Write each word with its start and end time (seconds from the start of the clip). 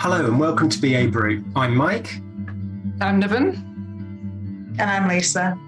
Hello 0.00 0.24
and 0.24 0.40
welcome 0.40 0.70
to 0.70 0.80
BA 0.80 1.08
Brew. 1.08 1.44
I'm 1.54 1.76
Mike. 1.76 2.22
I'm 3.02 3.20
Niven. 3.20 3.52
And 4.78 4.80
I'm 4.80 5.06
Lisa. 5.06 5.58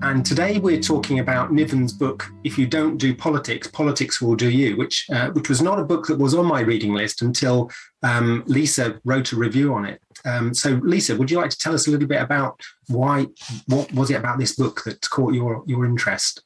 And 0.00 0.24
today 0.24 0.58
we're 0.58 0.80
talking 0.80 1.18
about 1.18 1.52
Niven's 1.52 1.92
book, 1.92 2.24
If 2.44 2.56
You 2.56 2.66
Don't 2.66 2.96
Do 2.96 3.14
Politics, 3.14 3.68
Politics 3.68 4.22
Will 4.22 4.36
Do 4.36 4.48
You, 4.48 4.78
which, 4.78 5.04
uh, 5.12 5.32
which 5.32 5.50
was 5.50 5.60
not 5.60 5.78
a 5.78 5.84
book 5.84 6.06
that 6.06 6.18
was 6.18 6.34
on 6.34 6.46
my 6.46 6.60
reading 6.60 6.94
list 6.94 7.20
until 7.20 7.70
um, 8.02 8.42
Lisa 8.46 8.98
wrote 9.04 9.32
a 9.32 9.36
review 9.36 9.74
on 9.74 9.84
it. 9.84 10.00
Um, 10.24 10.54
so, 10.54 10.80
Lisa, 10.82 11.14
would 11.14 11.30
you 11.30 11.36
like 11.36 11.50
to 11.50 11.58
tell 11.58 11.74
us 11.74 11.86
a 11.86 11.90
little 11.90 12.08
bit 12.08 12.22
about 12.22 12.58
why, 12.88 13.26
what 13.66 13.92
was 13.92 14.10
it 14.10 14.14
about 14.14 14.38
this 14.38 14.56
book 14.56 14.82
that 14.84 15.02
caught 15.10 15.34
your, 15.34 15.62
your 15.66 15.84
interest? 15.84 16.42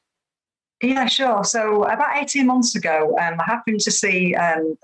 Yeah, 0.83 1.05
sure. 1.05 1.45
So, 1.45 1.83
about 1.83 2.17
18 2.21 2.45
months 2.45 2.75
ago, 2.75 3.17
um, 3.21 3.39
I 3.39 3.45
happened 3.45 3.79
to 3.79 3.91
see 3.91 4.35
um, 4.35 4.77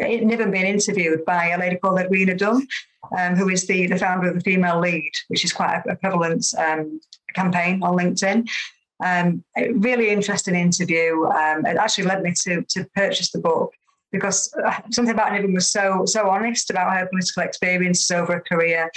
Niven 0.00 0.50
been 0.50 0.66
interviewed 0.66 1.24
by 1.24 1.50
a 1.50 1.58
lady 1.58 1.76
called 1.76 2.00
Edwina 2.00 2.34
Dunn, 2.36 2.66
um, 3.18 3.36
who 3.36 3.48
is 3.48 3.66
the, 3.66 3.86
the 3.86 3.98
founder 3.98 4.28
of 4.28 4.34
the 4.34 4.40
Female 4.40 4.80
Lead, 4.80 5.12
which 5.28 5.44
is 5.44 5.52
quite 5.52 5.82
a, 5.86 5.92
a 5.92 5.96
prevalent 5.96 6.46
um, 6.58 7.00
campaign 7.34 7.82
on 7.82 7.96
LinkedIn. 7.96 8.48
Um, 9.04 9.44
really 9.72 10.10
interesting 10.10 10.54
interview. 10.54 11.24
Um, 11.24 11.64
it 11.64 11.76
actually 11.76 12.04
led 12.04 12.22
me 12.22 12.34
to 12.42 12.62
to 12.68 12.84
purchase 12.94 13.30
the 13.30 13.40
book 13.40 13.72
because 14.12 14.52
uh, 14.64 14.80
something 14.90 15.14
about 15.14 15.32
Niven 15.32 15.54
was 15.54 15.68
so 15.68 16.04
so 16.04 16.28
honest 16.28 16.70
about 16.70 16.92
her 16.92 17.06
political 17.06 17.42
experiences 17.42 18.10
over 18.10 18.34
her 18.34 18.40
career. 18.40 18.90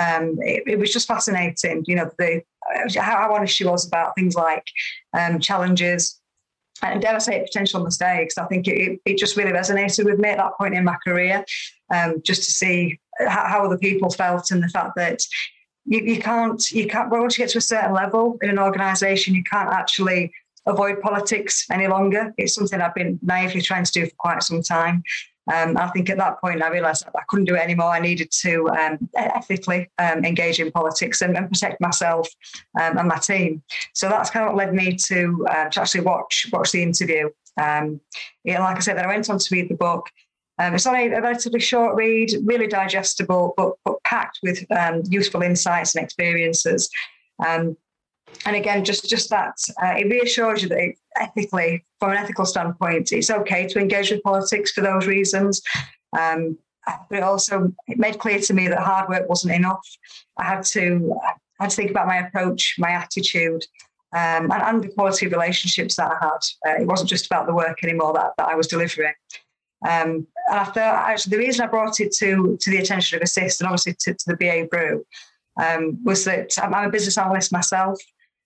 Um, 0.00 0.38
it, 0.40 0.62
it, 0.66 0.78
was 0.78 0.92
just 0.92 1.08
fascinating. 1.08 1.84
You 1.86 1.96
know, 1.96 2.10
the 2.18 2.42
uh, 2.74 3.00
how 3.00 3.34
honest 3.34 3.54
she 3.54 3.64
was 3.64 3.86
about 3.86 4.14
things 4.14 4.34
like 4.34 4.66
um, 5.12 5.40
challenges, 5.40 6.19
and 6.82 7.02
dare 7.02 7.14
I 7.14 7.18
say 7.18 7.40
potential 7.40 7.82
mistakes. 7.82 8.38
I 8.38 8.46
think 8.46 8.66
it, 8.68 9.00
it, 9.04 9.18
just 9.18 9.36
really 9.36 9.52
resonated 9.52 10.04
with 10.04 10.18
me 10.18 10.30
at 10.30 10.38
that 10.38 10.56
point 10.58 10.74
in 10.74 10.84
my 10.84 10.96
career, 11.06 11.44
um, 11.92 12.22
just 12.22 12.44
to 12.44 12.50
see 12.50 12.98
how, 13.18 13.64
other 13.64 13.78
people 13.78 14.10
felt 14.10 14.50
and 14.50 14.62
the 14.62 14.68
fact 14.68 14.96
that 14.96 15.22
you, 15.84 16.00
you 16.00 16.20
can't 16.20 16.70
you 16.70 16.86
can't 16.86 17.10
once 17.10 17.36
you 17.36 17.44
get 17.44 17.50
to 17.50 17.58
a 17.58 17.62
certain 17.62 17.92
level 17.92 18.38
in 18.42 18.50
an 18.50 18.58
organisation, 18.58 19.34
you 19.34 19.44
can't 19.44 19.70
actually 19.70 20.32
avoid 20.66 21.00
politics 21.00 21.66
any 21.70 21.86
longer. 21.86 22.32
It's 22.36 22.54
something 22.54 22.80
I've 22.80 22.94
been 22.94 23.18
naively 23.22 23.62
trying 23.62 23.84
to 23.84 23.92
do 23.92 24.06
for 24.06 24.14
quite 24.18 24.42
some 24.42 24.62
time. 24.62 25.02
Um, 25.52 25.76
I 25.76 25.88
think 25.88 26.10
at 26.10 26.18
that 26.18 26.40
point 26.40 26.62
I 26.62 26.68
realised 26.68 27.04
I 27.14 27.22
couldn't 27.28 27.46
do 27.46 27.56
it 27.56 27.60
anymore. 27.60 27.88
I 27.88 28.00
needed 28.00 28.30
to 28.42 28.68
um, 28.68 29.08
ethically 29.16 29.90
um, 29.98 30.24
engage 30.24 30.60
in 30.60 30.70
politics 30.70 31.22
and, 31.22 31.36
and 31.36 31.48
protect 31.48 31.80
myself 31.80 32.28
um, 32.80 32.98
and 32.98 33.08
my 33.08 33.18
team. 33.18 33.62
So 33.94 34.08
that's 34.08 34.30
kind 34.30 34.48
of 34.48 34.54
led 34.54 34.74
me 34.74 34.96
to, 35.08 35.46
uh, 35.50 35.68
to 35.70 35.80
actually 35.80 36.02
watch 36.02 36.46
watch 36.52 36.72
the 36.72 36.82
interview. 36.82 37.30
Um, 37.60 38.00
yeah, 38.44 38.62
like 38.62 38.76
I 38.76 38.80
said, 38.80 38.96
then 38.96 39.04
I 39.04 39.08
went 39.08 39.28
on 39.28 39.38
to 39.38 39.54
read 39.54 39.68
the 39.68 39.74
book. 39.74 40.08
Um, 40.58 40.74
it's 40.74 40.86
only 40.86 41.06
a 41.06 41.20
relatively 41.20 41.60
short 41.60 41.96
read, 41.96 42.32
really 42.44 42.66
digestible, 42.66 43.54
but, 43.56 43.72
but 43.84 44.02
packed 44.04 44.40
with 44.42 44.64
um, 44.70 45.02
useful 45.08 45.42
insights 45.42 45.94
and 45.94 46.04
experiences. 46.04 46.90
Um, 47.44 47.76
and 48.46 48.56
again, 48.56 48.84
just 48.84 49.08
just 49.08 49.30
that 49.30 49.56
uh, 49.82 49.94
it 49.98 50.08
reassures 50.10 50.62
you 50.62 50.68
that 50.68 50.78
it, 50.78 50.98
ethically, 51.16 51.84
from 51.98 52.12
an 52.12 52.18
ethical 52.18 52.44
standpoint, 52.44 53.12
it's 53.12 53.30
okay 53.30 53.66
to 53.68 53.78
engage 53.78 54.10
with 54.10 54.22
politics 54.22 54.72
for 54.72 54.80
those 54.80 55.06
reasons. 55.06 55.62
Um, 56.18 56.58
but 56.86 57.18
it 57.18 57.22
also 57.22 57.72
it 57.88 57.98
made 57.98 58.18
clear 58.18 58.40
to 58.40 58.54
me 58.54 58.68
that 58.68 58.78
hard 58.78 59.08
work 59.08 59.28
wasn't 59.28 59.54
enough. 59.54 59.86
I 60.38 60.44
had 60.44 60.64
to 60.66 61.14
I 61.58 61.64
had 61.64 61.70
to 61.70 61.76
think 61.76 61.90
about 61.90 62.06
my 62.06 62.16
approach, 62.16 62.76
my 62.78 62.90
attitude, 62.90 63.64
um, 64.12 64.50
and, 64.50 64.62
and, 64.62 64.82
the 64.82 64.88
quality 64.88 65.26
of 65.26 65.32
relationships 65.32 65.96
that 65.96 66.10
I 66.10 66.24
had. 66.24 66.40
Uh, 66.66 66.80
it 66.82 66.86
wasn't 66.86 67.10
just 67.10 67.26
about 67.26 67.46
the 67.46 67.54
work 67.54 67.84
anymore 67.84 68.14
that, 68.14 68.32
that 68.38 68.48
I 68.48 68.54
was 68.54 68.66
delivering. 68.66 69.12
Um, 69.86 70.26
and 70.48 70.58
I 70.58 70.64
thought 70.64 71.08
actually 71.08 71.36
the 71.36 71.44
reason 71.44 71.64
I 71.64 71.68
brought 71.68 72.00
it 72.00 72.12
to 72.14 72.58
to 72.60 72.70
the 72.70 72.78
attention 72.78 73.16
of 73.16 73.22
Assist 73.22 73.60
and 73.60 73.68
obviously 73.68 73.94
to, 74.00 74.14
to 74.14 74.24
the 74.26 74.36
BA 74.36 74.66
Brew 74.70 75.04
um, 75.60 76.02
was 76.04 76.24
that 76.24 76.52
I'm, 76.62 76.74
I'm, 76.74 76.88
a 76.88 76.90
business 76.90 77.18
analyst 77.18 77.52
myself, 77.52 77.98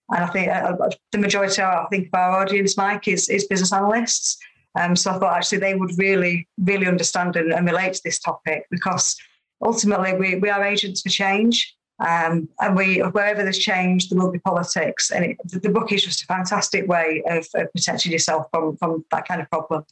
and 0.09 0.23
I 0.23 0.27
think 0.27 0.47
uh, 0.49 0.75
uh, 0.79 0.89
the 1.11 1.17
majority 1.17 1.61
I 1.61 1.85
think 1.89 2.07
of 2.07 2.13
our 2.13 2.41
audience, 2.41 2.77
Mike, 2.77 3.07
is 3.07 3.29
is 3.29 3.45
business 3.47 3.73
analysts. 3.73 4.37
Um, 4.79 4.95
so 4.95 5.11
I 5.11 5.19
thought 5.19 5.37
actually 5.37 5.59
they 5.59 5.75
would 5.75 5.97
really 5.97 6.47
really 6.59 6.87
understand 6.87 7.35
and, 7.35 7.53
and 7.53 7.65
relate 7.65 7.93
to 7.93 8.01
this 8.03 8.19
topic 8.19 8.65
because 8.69 9.15
ultimately 9.63 10.13
we 10.13 10.35
we 10.35 10.49
are 10.49 10.63
agents 10.63 11.01
for 11.01 11.09
change. 11.09 11.75
Um, 12.05 12.49
and 12.59 12.75
we, 12.75 12.99
wherever 12.99 13.41
there's 13.41 13.57
change, 13.57 14.09
there 14.09 14.19
will 14.19 14.29
be 14.29 14.39
politics. 14.39 15.11
And 15.11 15.23
it, 15.23 15.37
the, 15.45 15.59
the 15.61 15.69
book 15.69 15.93
is 15.93 16.03
just 16.03 16.23
a 16.23 16.25
fantastic 16.25 16.89
way 16.89 17.23
of, 17.25 17.47
of 17.55 17.71
protecting 17.71 18.11
yourself 18.11 18.47
from, 18.51 18.75
from 18.75 19.05
that 19.11 19.25
kind 19.25 19.39
of 19.39 19.49
problem. 19.49 19.85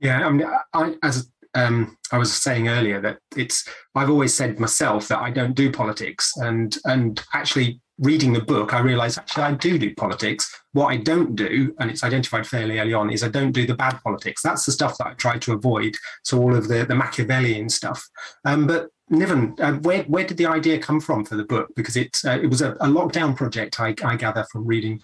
Yeah, 0.00 0.26
I 0.26 0.30
mean, 0.30 0.46
I, 0.72 0.96
as 1.04 1.30
um, 1.54 1.96
I 2.12 2.18
was 2.18 2.32
saying 2.32 2.68
earlier, 2.68 3.00
that 3.00 3.18
it's 3.36 3.66
I've 3.94 4.10
always 4.10 4.34
said 4.34 4.60
myself 4.60 5.08
that 5.08 5.20
I 5.20 5.30
don't 5.30 5.54
do 5.54 5.70
politics, 5.70 6.32
and 6.36 6.76
and 6.84 7.22
actually 7.32 7.80
reading 7.98 8.32
the 8.32 8.40
book, 8.40 8.74
I 8.74 8.80
realised 8.80 9.18
actually 9.18 9.44
I 9.44 9.52
do 9.52 9.78
do 9.78 9.94
politics. 9.94 10.52
What 10.72 10.86
I 10.86 10.96
don't 10.96 11.36
do, 11.36 11.74
and 11.78 11.90
it's 11.90 12.02
identified 12.02 12.46
fairly 12.46 12.78
early 12.78 12.92
on, 12.92 13.10
is 13.10 13.22
I 13.22 13.28
don't 13.28 13.52
do 13.52 13.66
the 13.66 13.76
bad 13.76 14.00
politics. 14.02 14.42
That's 14.42 14.66
the 14.66 14.72
stuff 14.72 14.98
that 14.98 15.06
I 15.06 15.14
try 15.14 15.38
to 15.38 15.52
avoid. 15.52 15.94
So 16.24 16.40
all 16.40 16.54
of 16.54 16.68
the 16.68 16.84
the 16.84 16.94
Machiavellian 16.94 17.68
stuff. 17.68 18.08
Um, 18.44 18.66
but 18.66 18.90
Niven, 19.10 19.54
uh, 19.60 19.74
where 19.74 20.02
where 20.04 20.26
did 20.26 20.36
the 20.36 20.46
idea 20.46 20.78
come 20.78 21.00
from 21.00 21.24
for 21.24 21.36
the 21.36 21.44
book? 21.44 21.68
Because 21.76 21.96
it 21.96 22.18
uh, 22.24 22.38
it 22.42 22.48
was 22.48 22.62
a, 22.62 22.72
a 22.72 22.88
lockdown 22.88 23.36
project, 23.36 23.80
I, 23.80 23.94
I 24.04 24.16
gather 24.16 24.44
from 24.50 24.66
reading. 24.66 25.02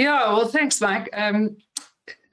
Yeah, 0.00 0.32
well, 0.32 0.48
thanks, 0.48 0.80
Mike. 0.80 1.10
Um, 1.12 1.58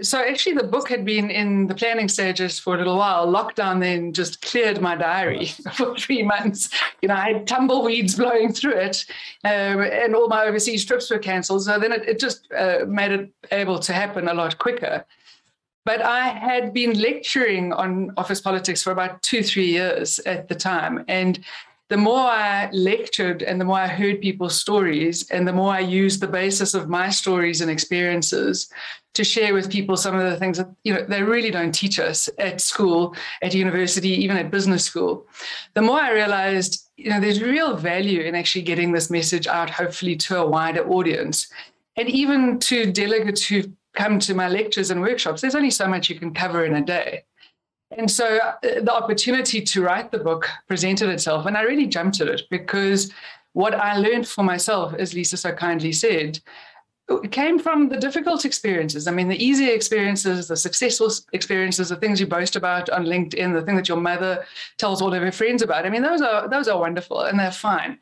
so 0.01 0.19
actually 0.19 0.53
the 0.53 0.63
book 0.63 0.89
had 0.89 1.03
been 1.03 1.31
in 1.31 1.67
the 1.67 1.73
planning 1.73 2.07
stages 2.07 2.59
for 2.59 2.75
a 2.75 2.77
little 2.77 2.97
while. 2.97 3.27
Lockdown 3.27 3.79
then 3.79 4.13
just 4.13 4.41
cleared 4.41 4.79
my 4.79 4.95
diary 4.95 5.47
for 5.73 5.95
three 5.95 6.23
months. 6.23 6.69
You 7.01 7.09
know 7.09 7.15
i 7.15 7.33
had 7.33 7.47
tumbleweeds 7.47 8.15
blowing 8.17 8.53
through 8.53 8.77
it 8.77 9.05
um, 9.43 9.81
and 9.81 10.15
all 10.15 10.27
my 10.27 10.45
overseas 10.45 10.85
trips 10.85 11.09
were 11.09 11.19
cancelled. 11.19 11.63
So 11.63 11.79
then 11.79 11.91
it, 11.91 12.07
it 12.07 12.19
just 12.19 12.51
uh, 12.53 12.85
made 12.87 13.11
it 13.11 13.31
able 13.51 13.79
to 13.79 13.93
happen 13.93 14.27
a 14.27 14.33
lot 14.33 14.57
quicker. 14.57 15.05
But 15.83 16.01
i 16.01 16.27
had 16.27 16.73
been 16.73 16.99
lecturing 16.99 17.73
on 17.73 18.11
office 18.17 18.41
politics 18.41 18.83
for 18.83 18.91
about 18.91 19.21
two 19.23 19.41
three 19.41 19.67
years 19.67 20.19
at 20.19 20.47
the 20.47 20.55
time. 20.55 21.05
And 21.07 21.39
the 21.89 21.97
more 21.97 22.19
I 22.19 22.69
lectured 22.71 23.41
and 23.43 23.61
the 23.61 23.65
more 23.65 23.79
I 23.79 23.87
heard 23.87 24.21
people's 24.21 24.59
stories, 24.59 25.29
and 25.31 25.47
the 25.47 25.53
more 25.53 25.71
I 25.71 25.79
used 25.79 26.19
the 26.19 26.27
basis 26.27 26.73
of 26.73 26.89
my 26.89 27.09
stories 27.09 27.61
and 27.61 27.71
experiences 27.71 28.69
to 29.13 29.23
share 29.23 29.53
with 29.53 29.71
people 29.71 29.95
some 29.97 30.15
of 30.15 30.29
the 30.29 30.37
things 30.37 30.57
that 30.57 30.69
you 30.83 30.93
know 30.93 31.05
they 31.07 31.23
really 31.23 31.49
don't 31.49 31.71
teach 31.71 31.97
us 31.99 32.29
at 32.37 32.59
school, 32.61 33.15
at 33.41 33.53
university, 33.53 34.09
even 34.09 34.37
at 34.37 34.51
business 34.51 34.83
school. 34.83 35.25
The 35.75 35.81
more 35.81 35.99
I 35.99 36.11
realized, 36.11 36.89
you 36.97 37.09
know, 37.09 37.19
there's 37.19 37.41
real 37.41 37.75
value 37.77 38.21
in 38.21 38.35
actually 38.35 38.63
getting 38.63 38.91
this 38.91 39.09
message 39.09 39.47
out, 39.47 39.69
hopefully 39.69 40.15
to 40.17 40.39
a 40.39 40.47
wider 40.47 40.87
audience, 40.87 41.47
and 41.95 42.09
even 42.09 42.59
to 42.59 42.91
delegates 42.91 43.45
who 43.45 43.63
come 43.93 44.19
to 44.19 44.35
my 44.35 44.47
lectures 44.49 44.91
and 44.91 45.01
workshops. 45.01 45.41
There's 45.41 45.55
only 45.55 45.71
so 45.71 45.87
much 45.87 46.09
you 46.09 46.19
can 46.19 46.33
cover 46.33 46.65
in 46.65 46.75
a 46.75 46.81
day. 46.81 47.23
And 47.91 48.11
so 48.11 48.37
uh, 48.37 48.53
the 48.61 48.93
opportunity 48.93 49.61
to 49.61 49.81
write 49.81 50.11
the 50.11 50.19
book 50.19 50.49
presented 50.67 51.09
itself, 51.09 51.45
and 51.45 51.57
I 51.57 51.61
really 51.61 51.87
jumped 51.87 52.19
at 52.19 52.27
it 52.27 52.41
because 52.49 53.11
what 53.53 53.73
I 53.73 53.97
learned 53.97 54.27
for 54.27 54.43
myself, 54.43 54.93
as 54.93 55.13
Lisa 55.13 55.37
so 55.37 55.51
kindly 55.53 55.91
said, 55.91 56.39
came 57.31 57.57
from 57.57 57.87
the 57.87 57.97
difficult 57.97 58.43
experiences. 58.43 59.07
I 59.07 59.11
mean, 59.11 59.29
the 59.29 59.43
easy 59.43 59.69
experiences, 59.69 60.49
the 60.49 60.57
successful 60.57 61.09
experiences, 61.31 61.89
the 61.89 61.95
things 61.95 62.19
you 62.19 62.27
boast 62.27 62.57
about 62.57 62.89
on 62.89 63.05
LinkedIn, 63.05 63.53
the 63.53 63.61
thing 63.61 63.77
that 63.77 63.87
your 63.87 63.97
mother 63.97 64.43
tells 64.77 65.01
all 65.01 65.13
of 65.13 65.23
her 65.23 65.31
friends 65.31 65.61
about. 65.61 65.85
I 65.85 65.89
mean, 65.89 66.01
those 66.01 66.21
are 66.21 66.49
those 66.49 66.67
are 66.67 66.79
wonderful 66.79 67.21
and 67.21 67.39
they're 67.39 67.51
fine. 67.51 67.97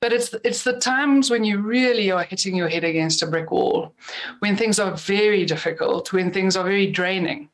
But 0.00 0.12
it's 0.12 0.32
it's 0.44 0.62
the 0.62 0.78
times 0.78 1.30
when 1.30 1.42
you 1.42 1.58
really 1.58 2.12
are 2.12 2.22
hitting 2.22 2.54
your 2.54 2.68
head 2.68 2.84
against 2.84 3.22
a 3.22 3.26
brick 3.26 3.50
wall, 3.50 3.92
when 4.38 4.56
things 4.56 4.78
are 4.78 4.92
very 4.92 5.44
difficult, 5.44 6.12
when 6.12 6.32
things 6.32 6.56
are 6.56 6.64
very 6.64 6.90
draining 6.90 7.48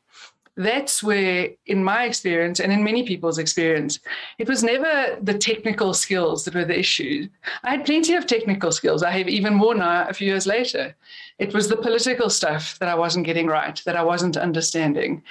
that's 0.57 1.01
where, 1.01 1.49
in 1.65 1.83
my 1.83 2.03
experience 2.03 2.59
and 2.59 2.71
in 2.71 2.83
many 2.83 3.03
people's 3.03 3.37
experience, 3.37 3.99
it 4.37 4.47
was 4.47 4.63
never 4.63 5.17
the 5.21 5.37
technical 5.37 5.93
skills 5.93 6.43
that 6.43 6.55
were 6.55 6.65
the 6.65 6.77
issue. 6.77 7.27
I 7.63 7.71
had 7.71 7.85
plenty 7.85 8.15
of 8.15 8.27
technical 8.27 8.71
skills. 8.71 9.01
I 9.01 9.11
have 9.11 9.29
even 9.29 9.53
more 9.53 9.75
now 9.75 10.07
a 10.07 10.13
few 10.13 10.27
years 10.27 10.45
later. 10.45 10.95
It 11.39 11.53
was 11.53 11.69
the 11.69 11.77
political 11.77 12.29
stuff 12.29 12.77
that 12.79 12.89
I 12.89 12.95
wasn't 12.95 13.25
getting 13.25 13.47
right, 13.47 13.81
that 13.85 13.95
I 13.95 14.03
wasn't 14.03 14.37
understanding. 14.37 15.23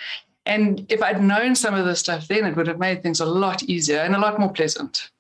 And 0.47 0.87
if 0.91 1.03
I'd 1.03 1.23
known 1.23 1.55
some 1.55 1.75
of 1.75 1.85
this 1.85 2.01
stuff 2.01 2.27
then, 2.27 2.47
it 2.47 2.57
would 2.57 2.67
have 2.67 2.79
made 2.79 3.03
things 3.03 3.21
a 3.21 3.27
lot 3.27 3.63
easier 3.63 3.99
and 3.99 4.17
a 4.17 4.19
lot 4.19 4.41
more 4.41 4.53
pleasant. 4.53 5.11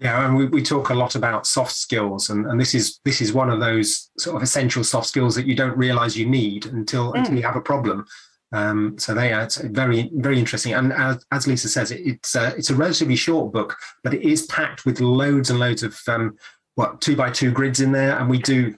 Yeah, 0.00 0.26
and 0.26 0.34
we, 0.34 0.46
we 0.46 0.62
talk 0.62 0.88
a 0.88 0.94
lot 0.94 1.14
about 1.14 1.46
soft 1.46 1.72
skills, 1.72 2.30
and, 2.30 2.46
and 2.46 2.58
this 2.58 2.74
is 2.74 3.00
this 3.04 3.20
is 3.20 3.34
one 3.34 3.50
of 3.50 3.60
those 3.60 4.10
sort 4.18 4.36
of 4.36 4.42
essential 4.42 4.82
soft 4.82 5.06
skills 5.06 5.34
that 5.34 5.46
you 5.46 5.54
don't 5.54 5.76
realize 5.76 6.16
you 6.16 6.24
need 6.24 6.64
until 6.66 7.12
mm. 7.12 7.18
until 7.18 7.36
you 7.36 7.42
have 7.42 7.56
a 7.56 7.60
problem. 7.60 8.06
Um, 8.52 8.98
so 8.98 9.14
they 9.14 9.32
are 9.32 9.46
very 9.64 10.10
very 10.14 10.38
interesting. 10.38 10.72
And 10.72 10.94
as, 10.94 11.22
as 11.32 11.46
Lisa 11.46 11.68
says, 11.68 11.90
it, 11.90 12.00
it's 12.00 12.34
a, 12.34 12.54
it's 12.56 12.70
a 12.70 12.74
relatively 12.74 13.14
short 13.14 13.52
book, 13.52 13.76
but 14.02 14.14
it 14.14 14.22
is 14.22 14.46
packed 14.46 14.86
with 14.86 15.00
loads 15.00 15.50
and 15.50 15.60
loads 15.60 15.82
of 15.82 16.00
um, 16.08 16.36
what 16.76 17.02
two 17.02 17.14
by 17.14 17.30
two 17.30 17.50
grids 17.50 17.80
in 17.80 17.92
there. 17.92 18.18
And 18.18 18.30
we 18.30 18.38
do 18.38 18.74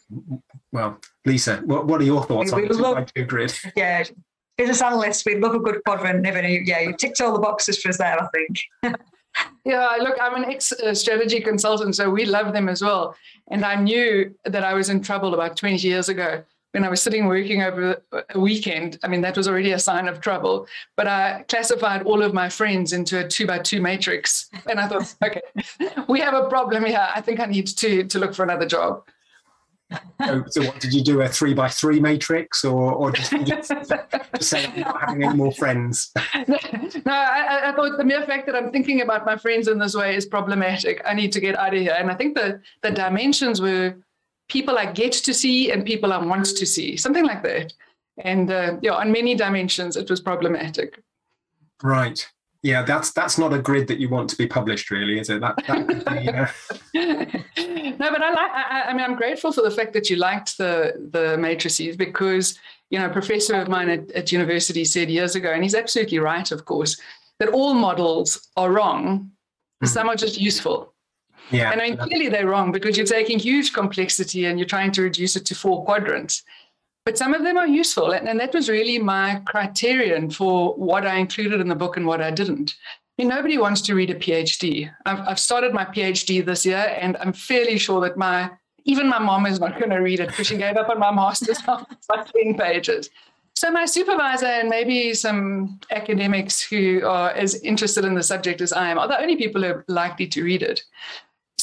well, 0.72 0.98
Lisa. 1.24 1.62
What 1.64 1.86
what 1.86 2.00
are 2.00 2.04
your 2.04 2.24
thoughts 2.24 2.52
we 2.52 2.62
on 2.62 2.68
the 2.68 2.74
two 2.74 2.82
by 2.82 3.04
two 3.04 3.24
grid? 3.24 3.54
Yeah, 3.76 4.02
business 4.58 4.82
analysts, 4.82 5.24
we 5.24 5.38
love 5.38 5.54
a 5.54 5.60
good 5.60 5.82
quadrant. 5.84 6.22
Never, 6.22 6.42
yeah, 6.42 6.80
you 6.80 6.96
ticked 6.96 7.20
all 7.20 7.32
the 7.32 7.38
boxes 7.38 7.80
for 7.80 7.90
us 7.90 7.98
there, 7.98 8.20
I 8.20 8.26
think. 8.34 8.96
yeah, 9.64 9.96
look, 10.00 10.16
I'm 10.20 10.42
an 10.42 10.50
ex 10.50 10.72
strategy 10.94 11.40
consultant, 11.40 11.96
so 11.96 12.10
we 12.10 12.24
love 12.24 12.52
them 12.52 12.68
as 12.68 12.82
well. 12.82 13.16
And 13.50 13.64
I 13.64 13.76
knew 13.76 14.34
that 14.44 14.64
I 14.64 14.74
was 14.74 14.88
in 14.88 15.02
trouble 15.02 15.34
about 15.34 15.56
20 15.56 15.76
years 15.86 16.08
ago 16.08 16.42
when 16.72 16.84
I 16.84 16.88
was 16.88 17.02
sitting 17.02 17.26
working 17.26 17.62
over 17.62 18.02
a 18.30 18.40
weekend. 18.40 18.98
I 19.02 19.08
mean, 19.08 19.20
that 19.20 19.36
was 19.36 19.46
already 19.46 19.72
a 19.72 19.78
sign 19.78 20.08
of 20.08 20.20
trouble. 20.20 20.66
But 20.96 21.06
I 21.06 21.44
classified 21.48 22.02
all 22.02 22.22
of 22.22 22.34
my 22.34 22.48
friends 22.48 22.92
into 22.92 23.24
a 23.24 23.28
two 23.28 23.46
by 23.46 23.58
two 23.58 23.80
matrix. 23.80 24.48
And 24.68 24.80
I 24.80 24.88
thought, 24.88 25.14
okay, 25.24 25.42
we 26.08 26.20
have 26.20 26.34
a 26.34 26.48
problem 26.48 26.84
here. 26.84 27.06
I 27.14 27.20
think 27.20 27.40
I 27.40 27.46
need 27.46 27.66
to, 27.66 28.04
to 28.04 28.18
look 28.18 28.34
for 28.34 28.42
another 28.42 28.66
job 28.66 29.04
so, 30.24 30.44
so, 30.48 30.62
what 30.62 30.80
did 30.80 30.92
you 30.92 31.02
do? 31.02 31.20
A 31.22 31.28
three 31.28 31.54
by 31.54 31.68
three 31.68 32.00
matrix, 32.00 32.64
or, 32.64 32.92
or 32.92 33.12
just, 33.12 33.32
just, 33.46 33.70
just 34.36 34.50
say 34.50 34.66
I'm 34.66 34.80
not 34.80 35.00
having 35.00 35.24
any 35.24 35.36
more 35.36 35.52
friends? 35.52 36.12
no, 36.46 36.58
I, 37.06 37.70
I, 37.70 37.72
thought 37.74 37.98
the 37.98 38.04
mere 38.04 38.24
fact 38.26 38.46
that 38.46 38.54
I'm 38.54 38.70
thinking 38.70 39.00
about 39.00 39.26
my 39.26 39.36
friends 39.36 39.68
in 39.68 39.78
this 39.78 39.94
way 39.94 40.16
is 40.16 40.26
problematic. 40.26 41.02
I 41.04 41.14
need 41.14 41.32
to 41.32 41.40
get 41.40 41.56
out 41.56 41.74
of 41.74 41.80
here. 41.80 41.96
And 41.98 42.10
I 42.10 42.14
think 42.14 42.34
the 42.34 42.60
the 42.82 42.90
dimensions 42.90 43.60
were 43.60 43.96
people 44.48 44.78
I 44.78 44.92
get 44.92 45.12
to 45.12 45.34
see 45.34 45.70
and 45.70 45.84
people 45.84 46.12
I 46.12 46.18
want 46.18 46.46
to 46.46 46.66
see, 46.66 46.96
something 46.96 47.24
like 47.24 47.42
that. 47.42 47.72
And 48.18 48.50
uh, 48.50 48.76
yeah, 48.82 48.92
on 48.92 49.10
many 49.10 49.34
dimensions, 49.34 49.96
it 49.96 50.10
was 50.10 50.20
problematic. 50.20 51.00
Right 51.82 52.26
yeah, 52.62 52.82
that's 52.82 53.12
that's 53.12 53.38
not 53.38 53.52
a 53.52 53.58
grid 53.58 53.88
that 53.88 53.98
you 53.98 54.08
want 54.08 54.30
to 54.30 54.36
be 54.36 54.46
published, 54.46 54.90
really, 54.90 55.18
is 55.18 55.30
it? 55.30 55.40
That, 55.40 55.56
that 55.66 55.86
be, 56.06 56.28
uh... 56.28 56.46
no, 57.98 58.10
but 58.10 58.22
I 58.22 58.30
like. 58.30 58.50
I, 58.52 58.82
I, 58.88 58.92
mean, 58.92 59.04
I'm 59.04 59.16
grateful 59.16 59.52
for 59.52 59.62
the 59.62 59.70
fact 59.70 59.92
that 59.94 60.08
you 60.08 60.16
liked 60.16 60.58
the 60.58 61.08
the 61.10 61.36
matrices 61.38 61.96
because 61.96 62.58
you 62.92 62.98
know, 62.98 63.06
a 63.06 63.10
professor 63.10 63.54
of 63.54 63.68
mine 63.68 63.88
at, 63.88 64.10
at 64.12 64.32
university 64.32 64.84
said 64.84 65.08
years 65.10 65.34
ago, 65.34 65.50
and 65.50 65.62
he's 65.62 65.74
absolutely 65.74 66.18
right, 66.18 66.52
of 66.52 66.66
course, 66.66 67.00
that 67.38 67.48
all 67.48 67.72
models 67.72 68.48
are 68.56 68.70
wrong. 68.70 69.30
Mm-hmm. 69.82 69.86
Some 69.86 70.08
are 70.10 70.14
just 70.14 70.38
useful. 70.38 70.92
Yeah. 71.50 71.72
And 71.72 71.80
I 71.80 71.88
mean, 71.88 71.96
clearly 71.96 72.28
they're 72.28 72.46
wrong 72.46 72.70
because 72.70 72.98
you're 72.98 73.06
taking 73.06 73.38
huge 73.38 73.72
complexity 73.72 74.44
and 74.44 74.58
you're 74.58 74.68
trying 74.68 74.92
to 74.92 75.02
reduce 75.02 75.36
it 75.36 75.46
to 75.46 75.54
four 75.54 75.84
quadrants 75.84 76.42
but 77.04 77.18
some 77.18 77.34
of 77.34 77.42
them 77.42 77.56
are 77.56 77.66
useful. 77.66 78.12
And, 78.12 78.28
and 78.28 78.38
that 78.40 78.54
was 78.54 78.68
really 78.68 78.98
my 78.98 79.42
criterion 79.46 80.30
for 80.30 80.74
what 80.74 81.06
I 81.06 81.16
included 81.16 81.60
in 81.60 81.68
the 81.68 81.74
book 81.74 81.96
and 81.96 82.06
what 82.06 82.20
I 82.20 82.30
didn't. 82.30 82.74
I 83.18 83.22
mean, 83.22 83.28
nobody 83.28 83.58
wants 83.58 83.80
to 83.82 83.94
read 83.94 84.10
a 84.10 84.14
PhD. 84.14 84.90
I've, 85.04 85.20
I've 85.20 85.38
started 85.38 85.74
my 85.74 85.84
PhD 85.84 86.44
this 86.44 86.64
year, 86.64 86.96
and 86.98 87.16
I'm 87.18 87.32
fairly 87.32 87.78
sure 87.78 88.00
that 88.00 88.16
my 88.16 88.50
even 88.84 89.08
my 89.08 89.18
mom 89.18 89.46
is 89.46 89.60
not 89.60 89.78
going 89.78 89.90
to 89.90 89.98
read 89.98 90.18
it 90.18 90.28
because 90.28 90.48
she 90.48 90.56
gave 90.56 90.76
up 90.76 90.88
on 90.88 90.98
my 90.98 91.12
master's 91.12 91.58
after 91.68 91.96
like 92.10 92.32
10 92.32 92.56
pages. 92.56 93.10
So 93.54 93.70
my 93.70 93.84
supervisor 93.84 94.46
and 94.46 94.68
maybe 94.68 95.14
some 95.14 95.78
academics 95.90 96.60
who 96.62 97.06
are 97.06 97.30
as 97.30 97.54
interested 97.62 98.04
in 98.04 98.14
the 98.14 98.22
subject 98.22 98.60
as 98.60 98.72
I 98.72 98.90
am 98.90 98.98
are 98.98 99.06
the 99.06 99.20
only 99.20 99.36
people 99.36 99.62
who 99.62 99.68
are 99.68 99.84
likely 99.88 100.26
to 100.28 100.42
read 100.42 100.62
it. 100.62 100.82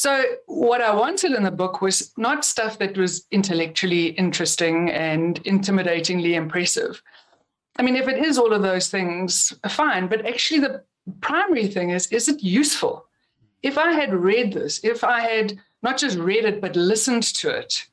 So, 0.00 0.24
what 0.46 0.80
I 0.80 0.94
wanted 0.94 1.32
in 1.32 1.42
the 1.42 1.50
book 1.50 1.82
was 1.82 2.10
not 2.16 2.42
stuff 2.42 2.78
that 2.78 2.96
was 2.96 3.26
intellectually 3.32 4.06
interesting 4.06 4.88
and 4.88 5.44
intimidatingly 5.44 6.32
impressive. 6.36 7.02
I 7.76 7.82
mean, 7.82 7.96
if 7.96 8.08
it 8.08 8.24
is 8.24 8.38
all 8.38 8.54
of 8.54 8.62
those 8.62 8.88
things, 8.88 9.52
fine. 9.68 10.06
But 10.06 10.24
actually, 10.24 10.60
the 10.60 10.84
primary 11.20 11.66
thing 11.66 11.90
is 11.90 12.06
is 12.06 12.28
it 12.28 12.42
useful? 12.42 13.04
If 13.62 13.76
I 13.76 13.92
had 13.92 14.14
read 14.14 14.54
this, 14.54 14.82
if 14.82 15.04
I 15.04 15.20
had 15.20 15.58
not 15.82 15.98
just 15.98 16.16
read 16.16 16.46
it, 16.46 16.62
but 16.62 16.76
listened 16.76 17.24
to 17.34 17.50
it 17.50 17.84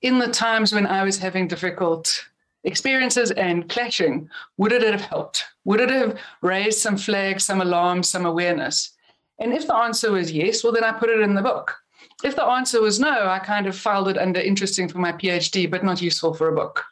in 0.00 0.18
the 0.18 0.32
times 0.32 0.72
when 0.72 0.88
I 0.88 1.04
was 1.04 1.18
having 1.18 1.46
difficult 1.46 2.28
experiences 2.64 3.30
and 3.30 3.68
clashing, 3.68 4.28
would 4.56 4.72
it 4.72 4.82
have 4.82 5.02
helped? 5.02 5.44
Would 5.64 5.78
it 5.78 5.90
have 5.90 6.18
raised 6.40 6.80
some 6.80 6.96
flags, 6.96 7.44
some 7.44 7.60
alarms, 7.60 8.08
some 8.08 8.26
awareness? 8.26 8.94
And 9.38 9.52
if 9.52 9.66
the 9.66 9.74
answer 9.74 10.12
was 10.12 10.30
yes, 10.30 10.62
well, 10.62 10.72
then 10.72 10.84
I 10.84 10.92
put 10.92 11.10
it 11.10 11.20
in 11.20 11.34
the 11.34 11.42
book. 11.42 11.76
If 12.24 12.36
the 12.36 12.44
answer 12.44 12.80
was 12.80 13.00
no, 13.00 13.28
I 13.28 13.38
kind 13.38 13.66
of 13.66 13.76
filed 13.76 14.08
it 14.08 14.18
under 14.18 14.40
interesting 14.40 14.88
for 14.88 14.98
my 14.98 15.12
PhD, 15.12 15.70
but 15.70 15.84
not 15.84 16.02
useful 16.02 16.34
for 16.34 16.48
a 16.48 16.54
book. 16.54 16.84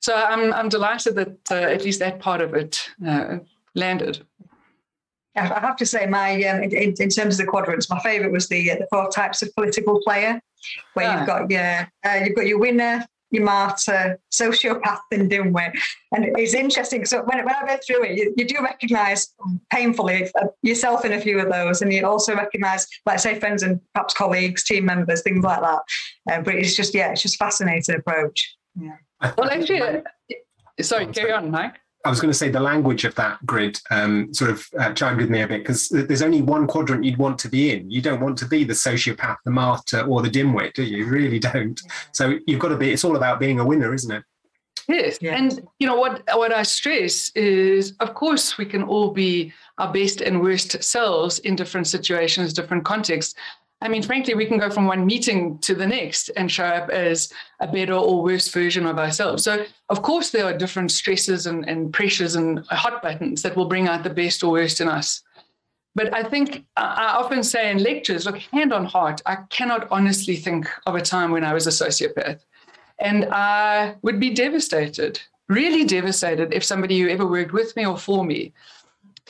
So 0.00 0.14
I'm, 0.14 0.52
I'm 0.52 0.68
delighted 0.68 1.14
that 1.16 1.38
uh, 1.50 1.54
at 1.54 1.84
least 1.84 1.98
that 2.00 2.20
part 2.20 2.40
of 2.40 2.54
it 2.54 2.88
uh, 3.06 3.38
landed. 3.74 4.24
I 5.36 5.60
have 5.60 5.76
to 5.76 5.86
say, 5.86 6.06
my 6.06 6.42
um, 6.44 6.62
in, 6.62 6.72
in, 6.72 7.08
terms 7.08 7.38
of 7.38 7.46
the 7.46 7.46
quadrants, 7.46 7.88
my 7.88 8.00
favourite 8.00 8.32
was 8.32 8.48
the 8.48 8.72
uh, 8.72 8.76
the 8.76 8.86
four 8.90 9.08
types 9.10 9.42
of 9.42 9.54
political 9.54 10.00
player, 10.02 10.40
where 10.94 11.06
yeah. 11.06 11.18
you've 11.18 11.26
got 11.26 11.50
your 11.50 11.88
uh, 12.04 12.24
you've 12.24 12.36
got 12.36 12.46
your 12.46 12.58
winner, 12.58 13.06
your 13.30 13.44
martyr, 13.44 14.18
sociopath, 14.32 15.00
and 15.12 15.30
dimwit. 15.30 15.72
And 16.12 16.36
it's 16.36 16.54
interesting. 16.54 17.04
So 17.04 17.22
when, 17.22 17.44
when 17.44 17.54
I 17.54 17.62
read 17.64 17.80
through 17.86 18.04
it, 18.04 18.18
you, 18.18 18.34
you 18.36 18.44
do 18.44 18.56
recognize 18.62 19.34
painfully 19.72 20.30
uh, 20.40 20.46
yourself 20.62 21.04
in 21.04 21.12
a 21.12 21.20
few 21.20 21.38
of 21.40 21.50
those. 21.50 21.82
And 21.82 21.92
you 21.92 22.06
also 22.06 22.34
recognize, 22.34 22.86
like 23.06 23.18
say, 23.18 23.38
friends 23.38 23.62
and 23.62 23.80
perhaps 23.94 24.14
colleagues, 24.14 24.64
team 24.64 24.84
members, 24.84 25.22
things 25.22 25.44
like 25.44 25.60
that. 25.60 25.80
Uh, 26.30 26.42
but 26.42 26.54
it's 26.54 26.76
just, 26.76 26.94
yeah, 26.94 27.10
it's 27.10 27.22
just 27.22 27.36
fascinating 27.36 27.96
approach. 27.96 28.56
Yeah. 28.80 28.96
Well, 29.36 29.50
actually, 29.50 29.82
uh, 29.82 30.00
sorry, 30.80 31.06
carry 31.06 31.32
on, 31.32 31.50
Mike. 31.50 31.79
I 32.04 32.08
was 32.08 32.20
going 32.20 32.32
to 32.32 32.38
say 32.38 32.48
the 32.48 32.60
language 32.60 33.04
of 33.04 33.14
that 33.16 33.44
grid 33.44 33.78
um, 33.90 34.32
sort 34.32 34.50
of 34.50 34.66
uh, 34.78 34.92
chimed 34.94 35.20
with 35.20 35.28
me 35.28 35.42
a 35.42 35.48
bit 35.48 35.62
because 35.62 35.88
there's 35.90 36.22
only 36.22 36.40
one 36.40 36.66
quadrant 36.66 37.04
you'd 37.04 37.18
want 37.18 37.38
to 37.40 37.48
be 37.48 37.72
in. 37.72 37.90
You 37.90 38.00
don't 38.00 38.20
want 38.20 38.38
to 38.38 38.46
be 38.46 38.64
the 38.64 38.72
sociopath, 38.72 39.36
the 39.44 39.50
martyr, 39.50 40.00
or 40.02 40.22
the 40.22 40.30
dimwit, 40.30 40.72
do 40.72 40.82
you? 40.82 40.98
You 40.98 41.06
really 41.06 41.38
don't. 41.38 41.80
So 42.12 42.38
you've 42.46 42.60
got 42.60 42.68
to 42.68 42.76
be. 42.76 42.90
It's 42.90 43.04
all 43.04 43.16
about 43.16 43.38
being 43.38 43.60
a 43.60 43.64
winner, 43.64 43.92
isn't 43.92 44.10
it? 44.10 44.24
Yes, 44.88 45.18
yeah. 45.20 45.36
and 45.36 45.60
you 45.78 45.86
know 45.86 45.96
what? 45.96 46.22
What 46.34 46.52
I 46.52 46.62
stress 46.62 47.30
is, 47.36 47.94
of 48.00 48.14
course, 48.14 48.58
we 48.58 48.64
can 48.64 48.82
all 48.82 49.10
be 49.12 49.52
our 49.78 49.92
best 49.92 50.20
and 50.20 50.40
worst 50.40 50.82
selves 50.82 51.38
in 51.40 51.54
different 51.54 51.86
situations, 51.86 52.52
different 52.52 52.84
contexts. 52.84 53.34
I 53.82 53.88
mean, 53.88 54.02
frankly, 54.02 54.34
we 54.34 54.44
can 54.44 54.58
go 54.58 54.70
from 54.70 54.86
one 54.86 55.06
meeting 55.06 55.58
to 55.60 55.74
the 55.74 55.86
next 55.86 56.28
and 56.36 56.52
show 56.52 56.66
up 56.66 56.90
as 56.90 57.32
a 57.60 57.66
better 57.66 57.94
or 57.94 58.22
worse 58.22 58.48
version 58.48 58.84
of 58.84 58.98
ourselves. 58.98 59.44
So, 59.44 59.64
of 59.88 60.02
course, 60.02 60.30
there 60.30 60.44
are 60.44 60.56
different 60.56 60.90
stresses 60.90 61.46
and, 61.46 61.66
and 61.66 61.92
pressures 61.92 62.34
and 62.34 62.60
hot 62.66 63.02
buttons 63.02 63.40
that 63.42 63.56
will 63.56 63.64
bring 63.64 63.88
out 63.88 64.02
the 64.02 64.10
best 64.10 64.44
or 64.44 64.52
worst 64.52 64.82
in 64.82 64.88
us. 64.88 65.22
But 65.94 66.14
I 66.14 66.22
think 66.22 66.64
I 66.76 67.14
often 67.18 67.42
say 67.42 67.70
in 67.70 67.82
lectures, 67.82 68.26
look, 68.26 68.38
hand 68.38 68.72
on 68.72 68.84
heart, 68.84 69.22
I 69.24 69.36
cannot 69.48 69.88
honestly 69.90 70.36
think 70.36 70.68
of 70.86 70.94
a 70.94 71.00
time 71.00 71.30
when 71.30 71.44
I 71.44 71.54
was 71.54 71.66
a 71.66 71.70
sociopath. 71.70 72.40
And 72.98 73.24
I 73.32 73.96
would 74.02 74.20
be 74.20 74.30
devastated, 74.30 75.20
really 75.48 75.84
devastated, 75.84 76.52
if 76.52 76.64
somebody 76.64 77.00
who 77.00 77.08
ever 77.08 77.26
worked 77.26 77.52
with 77.52 77.74
me 77.76 77.86
or 77.86 77.96
for 77.96 78.24
me 78.24 78.52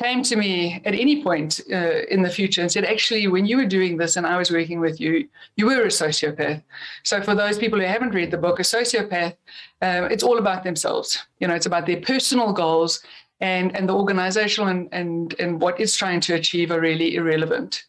came 0.00 0.22
to 0.22 0.36
me 0.36 0.80
at 0.86 0.94
any 0.94 1.22
point 1.22 1.60
uh, 1.70 2.00
in 2.10 2.22
the 2.22 2.30
future 2.30 2.62
and 2.62 2.72
said, 2.72 2.84
actually, 2.84 3.26
when 3.28 3.44
you 3.44 3.56
were 3.58 3.66
doing 3.66 3.98
this 3.98 4.16
and 4.16 4.26
I 4.26 4.38
was 4.38 4.50
working 4.50 4.80
with 4.80 4.98
you, 4.98 5.28
you 5.56 5.66
were 5.66 5.82
a 5.82 5.88
sociopath. 5.88 6.62
So 7.02 7.22
for 7.22 7.34
those 7.34 7.58
people 7.58 7.78
who 7.78 7.84
haven't 7.84 8.14
read 8.14 8.30
the 8.30 8.38
book, 8.38 8.58
a 8.58 8.62
sociopath, 8.62 9.34
uh, 9.82 10.08
it's 10.10 10.22
all 10.22 10.38
about 10.38 10.64
themselves. 10.64 11.18
You 11.38 11.48
know, 11.48 11.54
it's 11.54 11.66
about 11.66 11.86
their 11.86 12.00
personal 12.00 12.52
goals 12.52 13.02
and, 13.40 13.76
and 13.76 13.88
the 13.88 13.94
organizational 13.94 14.70
and, 14.70 14.88
and, 14.92 15.34
and 15.38 15.60
what 15.60 15.78
it's 15.78 15.96
trying 15.96 16.20
to 16.20 16.34
achieve 16.34 16.70
are 16.70 16.80
really 16.80 17.14
irrelevant. 17.16 17.84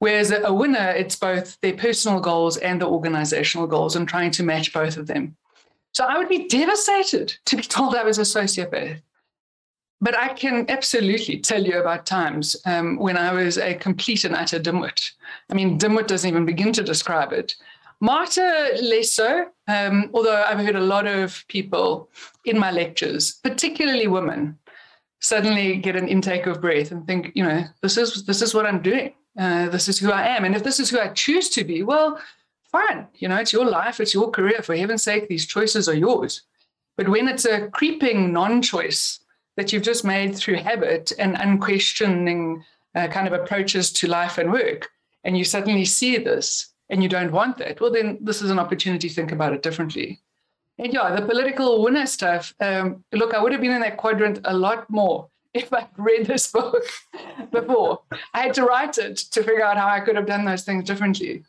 Whereas 0.00 0.30
a 0.30 0.52
winner, 0.52 0.90
it's 0.90 1.16
both 1.16 1.58
their 1.62 1.76
personal 1.76 2.20
goals 2.20 2.58
and 2.58 2.80
the 2.80 2.86
organizational 2.86 3.66
goals 3.66 3.96
and 3.96 4.06
trying 4.06 4.32
to 4.32 4.42
match 4.42 4.72
both 4.72 4.96
of 4.98 5.06
them. 5.06 5.34
So 5.92 6.04
I 6.04 6.18
would 6.18 6.28
be 6.28 6.46
devastated 6.46 7.36
to 7.46 7.56
be 7.56 7.62
told 7.62 7.94
I 7.94 8.04
was 8.04 8.18
a 8.18 8.22
sociopath. 8.22 9.00
But 10.00 10.16
I 10.16 10.28
can 10.28 10.66
absolutely 10.68 11.38
tell 11.38 11.64
you 11.64 11.80
about 11.80 12.06
times 12.06 12.56
um, 12.64 12.98
when 12.98 13.16
I 13.16 13.32
was 13.32 13.58
a 13.58 13.74
complete 13.74 14.24
and 14.24 14.34
utter 14.34 14.60
dimwit. 14.60 15.10
I 15.50 15.54
mean, 15.54 15.78
dimwit 15.78 16.06
doesn't 16.06 16.28
even 16.28 16.46
begin 16.46 16.72
to 16.74 16.84
describe 16.84 17.32
it. 17.32 17.54
Martyr 18.00 18.68
less 18.80 19.12
so, 19.12 19.46
um, 19.66 20.10
although 20.14 20.44
I've 20.44 20.64
heard 20.64 20.76
a 20.76 20.80
lot 20.80 21.08
of 21.08 21.44
people 21.48 22.10
in 22.44 22.58
my 22.58 22.70
lectures, 22.70 23.40
particularly 23.42 24.06
women, 24.06 24.56
suddenly 25.20 25.76
get 25.76 25.96
an 25.96 26.06
intake 26.06 26.46
of 26.46 26.60
breath 26.60 26.92
and 26.92 27.04
think, 27.06 27.32
you 27.34 27.42
know, 27.42 27.64
this 27.82 27.96
is 27.96 28.24
this 28.24 28.40
is 28.40 28.54
what 28.54 28.66
I'm 28.66 28.82
doing. 28.82 29.14
Uh, 29.36 29.68
this 29.68 29.88
is 29.88 29.98
who 29.98 30.12
I 30.12 30.28
am, 30.28 30.44
and 30.44 30.54
if 30.54 30.62
this 30.62 30.80
is 30.80 30.90
who 30.90 30.98
I 30.98 31.08
choose 31.08 31.48
to 31.50 31.64
be, 31.64 31.82
well, 31.82 32.20
fine. 32.70 33.06
You 33.14 33.28
know, 33.28 33.36
it's 33.36 33.52
your 33.52 33.66
life, 33.66 34.00
it's 34.00 34.14
your 34.14 34.30
career. 34.30 34.62
For 34.62 34.76
heaven's 34.76 35.02
sake, 35.02 35.28
these 35.28 35.46
choices 35.46 35.88
are 35.88 35.94
yours. 35.94 36.42
But 36.96 37.08
when 37.08 37.28
it's 37.28 37.44
a 37.44 37.68
creeping 37.68 38.32
non-choice 38.32 39.20
that 39.58 39.72
you've 39.72 39.82
just 39.82 40.04
made 40.04 40.36
through 40.36 40.54
habit 40.54 41.10
and 41.18 41.36
unquestioning 41.36 42.64
uh, 42.94 43.08
kind 43.08 43.26
of 43.26 43.32
approaches 43.32 43.90
to 43.90 44.06
life 44.06 44.38
and 44.38 44.52
work, 44.52 44.88
and 45.24 45.36
you 45.36 45.44
suddenly 45.44 45.84
see 45.84 46.16
this 46.16 46.72
and 46.90 47.02
you 47.02 47.08
don't 47.08 47.32
want 47.32 47.58
that, 47.58 47.80
well, 47.80 47.90
then 47.90 48.18
this 48.20 48.40
is 48.40 48.50
an 48.50 48.60
opportunity 48.60 49.08
to 49.08 49.14
think 49.14 49.32
about 49.32 49.52
it 49.52 49.64
differently. 49.64 50.20
And 50.78 50.92
yeah, 50.92 51.12
the 51.14 51.26
political 51.26 51.82
winner 51.82 52.06
stuff. 52.06 52.54
Um, 52.60 53.04
look, 53.12 53.34
I 53.34 53.42
would 53.42 53.50
have 53.50 53.60
been 53.60 53.72
in 53.72 53.80
that 53.80 53.96
quadrant 53.96 54.38
a 54.44 54.56
lot 54.56 54.88
more 54.88 55.28
if 55.54 55.72
I'd 55.72 55.88
read 55.96 56.26
this 56.26 56.52
book 56.52 56.84
before. 57.50 58.02
I 58.32 58.42
had 58.42 58.54
to 58.54 58.64
write 58.64 58.96
it 58.98 59.16
to 59.32 59.42
figure 59.42 59.64
out 59.64 59.76
how 59.76 59.88
I 59.88 59.98
could 59.98 60.14
have 60.14 60.26
done 60.26 60.44
those 60.44 60.62
things 60.62 60.84
differently. 60.84 61.42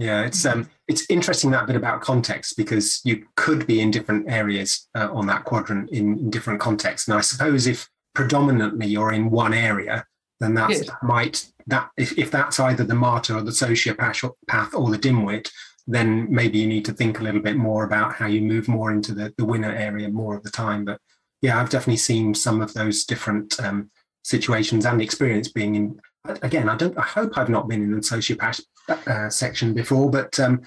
Yeah, 0.00 0.22
it's 0.22 0.46
um, 0.46 0.66
it's 0.88 1.04
interesting 1.10 1.50
that 1.50 1.66
bit 1.66 1.76
about 1.76 2.00
context 2.00 2.56
because 2.56 3.02
you 3.04 3.26
could 3.36 3.66
be 3.66 3.82
in 3.82 3.90
different 3.90 4.30
areas 4.30 4.88
uh, 4.94 5.10
on 5.12 5.26
that 5.26 5.44
quadrant 5.44 5.90
in, 5.90 6.18
in, 6.18 6.30
different 6.30 6.58
contexts. 6.58 7.06
And 7.06 7.18
I 7.18 7.20
suppose 7.20 7.66
if 7.66 7.86
predominantly 8.14 8.86
you're 8.86 9.12
in 9.12 9.30
one 9.30 9.52
area, 9.52 10.06
then 10.40 10.54
that's, 10.54 10.72
yes. 10.72 10.86
that 10.86 11.02
might 11.02 11.46
that 11.66 11.90
if, 11.98 12.18
if 12.18 12.30
that's 12.30 12.58
either 12.58 12.82
the 12.82 12.94
martyr 12.94 13.36
or 13.36 13.42
the 13.42 13.50
sociopath 13.50 14.72
or 14.72 14.90
the 14.90 14.98
dimwit, 14.98 15.50
then 15.86 16.32
maybe 16.32 16.58
you 16.58 16.66
need 16.66 16.86
to 16.86 16.94
think 16.94 17.20
a 17.20 17.22
little 17.22 17.42
bit 17.42 17.56
more 17.56 17.84
about 17.84 18.14
how 18.14 18.26
you 18.26 18.40
move 18.40 18.68
more 18.68 18.90
into 18.90 19.12
the, 19.12 19.34
the 19.36 19.44
winner 19.44 19.70
area 19.70 20.08
more 20.08 20.34
of 20.34 20.42
the 20.42 20.50
time. 20.50 20.86
But 20.86 20.98
yeah, 21.42 21.60
I've 21.60 21.68
definitely 21.68 21.98
seen 21.98 22.34
some 22.34 22.62
of 22.62 22.72
those 22.72 23.04
different 23.04 23.60
um, 23.60 23.90
situations 24.24 24.86
and 24.86 25.02
experience 25.02 25.48
being 25.48 25.74
in 25.74 26.00
again, 26.24 26.68
I 26.68 26.76
don't. 26.76 26.96
I 26.98 27.02
hope 27.02 27.36
I've 27.36 27.48
not 27.48 27.68
been 27.68 27.82
in 27.82 27.92
the 27.92 27.98
sociopath 27.98 28.62
uh, 28.88 29.30
section 29.30 29.74
before, 29.74 30.10
but 30.10 30.38
um, 30.40 30.62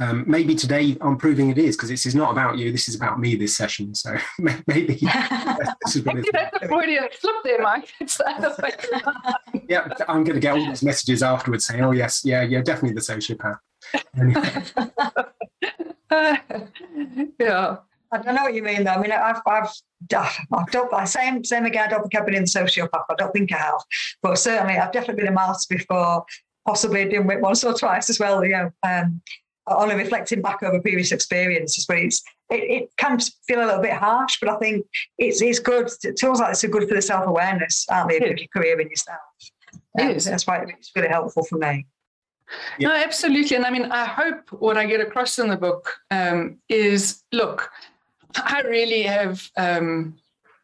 um, 0.00 0.24
maybe 0.26 0.54
today 0.54 0.96
I'm 1.00 1.16
proving 1.16 1.50
it 1.50 1.58
is 1.58 1.76
because 1.76 1.88
this 1.88 2.06
is 2.06 2.14
not 2.14 2.30
about 2.30 2.56
you. 2.56 2.70
This 2.70 2.88
is 2.88 2.94
about 2.94 3.18
me. 3.18 3.34
This 3.34 3.56
session, 3.56 3.94
so 3.94 4.16
maybe 4.38 4.94
this 5.84 5.96
is 5.96 6.04
what 6.04 6.16
that's 6.32 6.62
a 6.62 6.68
Freudian 6.68 7.08
flip 7.12 7.34
there, 7.44 7.62
Mike. 7.62 7.92
yeah, 9.68 9.88
I'm 10.08 10.24
going 10.24 10.34
to 10.34 10.40
get 10.40 10.52
all 10.52 10.66
these 10.66 10.82
messages 10.82 11.22
afterwards 11.22 11.66
saying, 11.66 11.82
"Oh 11.82 11.92
yes, 11.92 12.24
yeah, 12.24 12.42
yeah, 12.42 12.62
definitely 12.62 12.94
the 12.94 13.00
sociopath." 13.00 13.58
Anyway. 14.16 14.64
yeah. 17.40 17.76
I 18.10 18.18
don't 18.18 18.34
know 18.34 18.42
what 18.42 18.54
you 18.54 18.62
mean 18.62 18.84
though. 18.84 18.92
I 18.92 19.00
mean, 19.00 19.12
I've, 19.12 19.40
I've, 19.46 19.70
I've 20.16 20.70
don't, 20.70 20.92
I 20.94 21.04
same, 21.04 21.44
same 21.44 21.66
again. 21.66 21.84
I 21.86 21.88
don't 21.88 22.02
think 22.02 22.14
I've 22.14 22.26
been 22.26 22.34
in 22.34 22.44
the 22.44 22.48
sociopath. 22.48 23.04
I 23.10 23.14
don't 23.16 23.32
think 23.32 23.52
I 23.52 23.58
have, 23.58 23.82
but 24.22 24.38
certainly 24.38 24.76
I've 24.76 24.92
definitely 24.92 25.22
been 25.22 25.32
a 25.32 25.34
martyr 25.34 25.66
before, 25.68 26.24
possibly 26.66 27.08
doing 27.08 27.30
it 27.30 27.40
once 27.40 27.64
or 27.64 27.74
twice 27.74 28.08
as 28.08 28.18
well. 28.18 28.44
You 28.44 28.50
know, 28.50 28.70
um, 28.82 29.20
only 29.66 29.94
reflecting 29.94 30.40
back 30.40 30.62
over 30.62 30.80
previous 30.80 31.12
experiences, 31.12 31.84
but 31.86 31.98
it's 31.98 32.22
it, 32.50 32.82
it, 32.82 32.96
can 32.96 33.18
feel 33.46 33.62
a 33.62 33.66
little 33.66 33.82
bit 33.82 33.92
harsh. 33.92 34.38
But 34.40 34.50
I 34.50 34.58
think 34.58 34.86
it's 35.18 35.42
it's 35.42 35.58
good. 35.58 35.90
Tools 36.18 36.40
like 36.40 36.50
this 36.50 36.64
are 36.64 36.68
good 36.68 36.88
for 36.88 36.94
the 36.94 37.02
self 37.02 37.26
awareness, 37.26 37.86
aren't 37.90 38.08
they? 38.08 38.16
Of 38.16 38.38
your 38.38 38.48
career 38.54 38.80
and 38.80 38.90
yourself. 38.90 39.18
Um, 40.00 40.08
yes. 40.10 40.24
That's 40.24 40.46
why 40.46 40.64
it's 40.68 40.90
really 40.96 41.08
helpful 41.08 41.44
for 41.44 41.58
me. 41.58 41.86
No, 42.80 42.92
absolutely. 42.92 43.56
And 43.56 43.66
I 43.66 43.70
mean, 43.70 43.90
I 43.92 44.06
hope 44.06 44.50
what 44.52 44.78
I 44.78 44.86
get 44.86 45.00
across 45.00 45.38
in 45.38 45.48
the 45.48 45.56
book 45.56 45.92
um, 46.10 46.58
is 46.68 47.22
look, 47.32 47.70
I 48.36 48.62
really 48.62 49.02
have 49.02 49.50
um, 49.56 50.18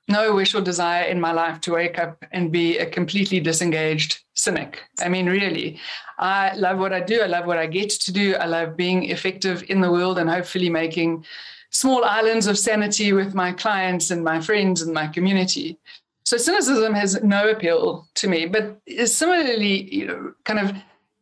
no 0.09 0.35
wish 0.35 0.55
or 0.55 0.61
desire 0.61 1.05
in 1.05 1.21
my 1.21 1.33
life 1.33 1.61
to 1.63 1.73
wake 1.73 1.99
up 1.99 2.25
and 2.33 2.53
be 2.53 2.79
a 2.79 2.87
completely 2.87 3.41
disengaged 3.41 4.21
cynic. 4.35 4.83
I 5.01 5.09
mean, 5.09 5.27
really, 5.27 5.81
I 6.19 6.55
love 6.57 6.79
what 6.79 6.93
I 6.93 7.01
do. 7.01 7.23
I 7.23 7.27
love 7.27 7.47
what 7.47 7.59
I 7.59 7.67
get 7.67 7.91
to 7.91 8.13
do. 8.13 8.35
I 8.35 8.47
love 8.47 8.77
being 8.77 9.11
effective 9.11 9.65
in 9.69 9.81
the 9.81 9.91
world 9.91 10.19
and 10.19 10.29
hopefully 10.29 10.69
making 10.69 11.25
small 11.71 12.05
islands 12.05 12.47
of 12.47 12.59
sanity 12.59 13.13
with 13.13 13.35
my 13.35 13.53
clients 13.53 14.11
and 14.11 14.23
my 14.23 14.41
friends 14.41 14.83
and 14.83 14.93
my 14.93 15.07
community. 15.07 15.79
So 16.25 16.37
cynicism 16.37 16.95
has 16.95 17.23
no 17.23 17.49
appeal 17.49 18.07
to 18.15 18.29
me, 18.29 18.47
but 18.47 18.81
similarly, 19.07 19.93
you 19.95 20.07
know, 20.07 20.35
kind 20.45 20.59
of 20.59 20.77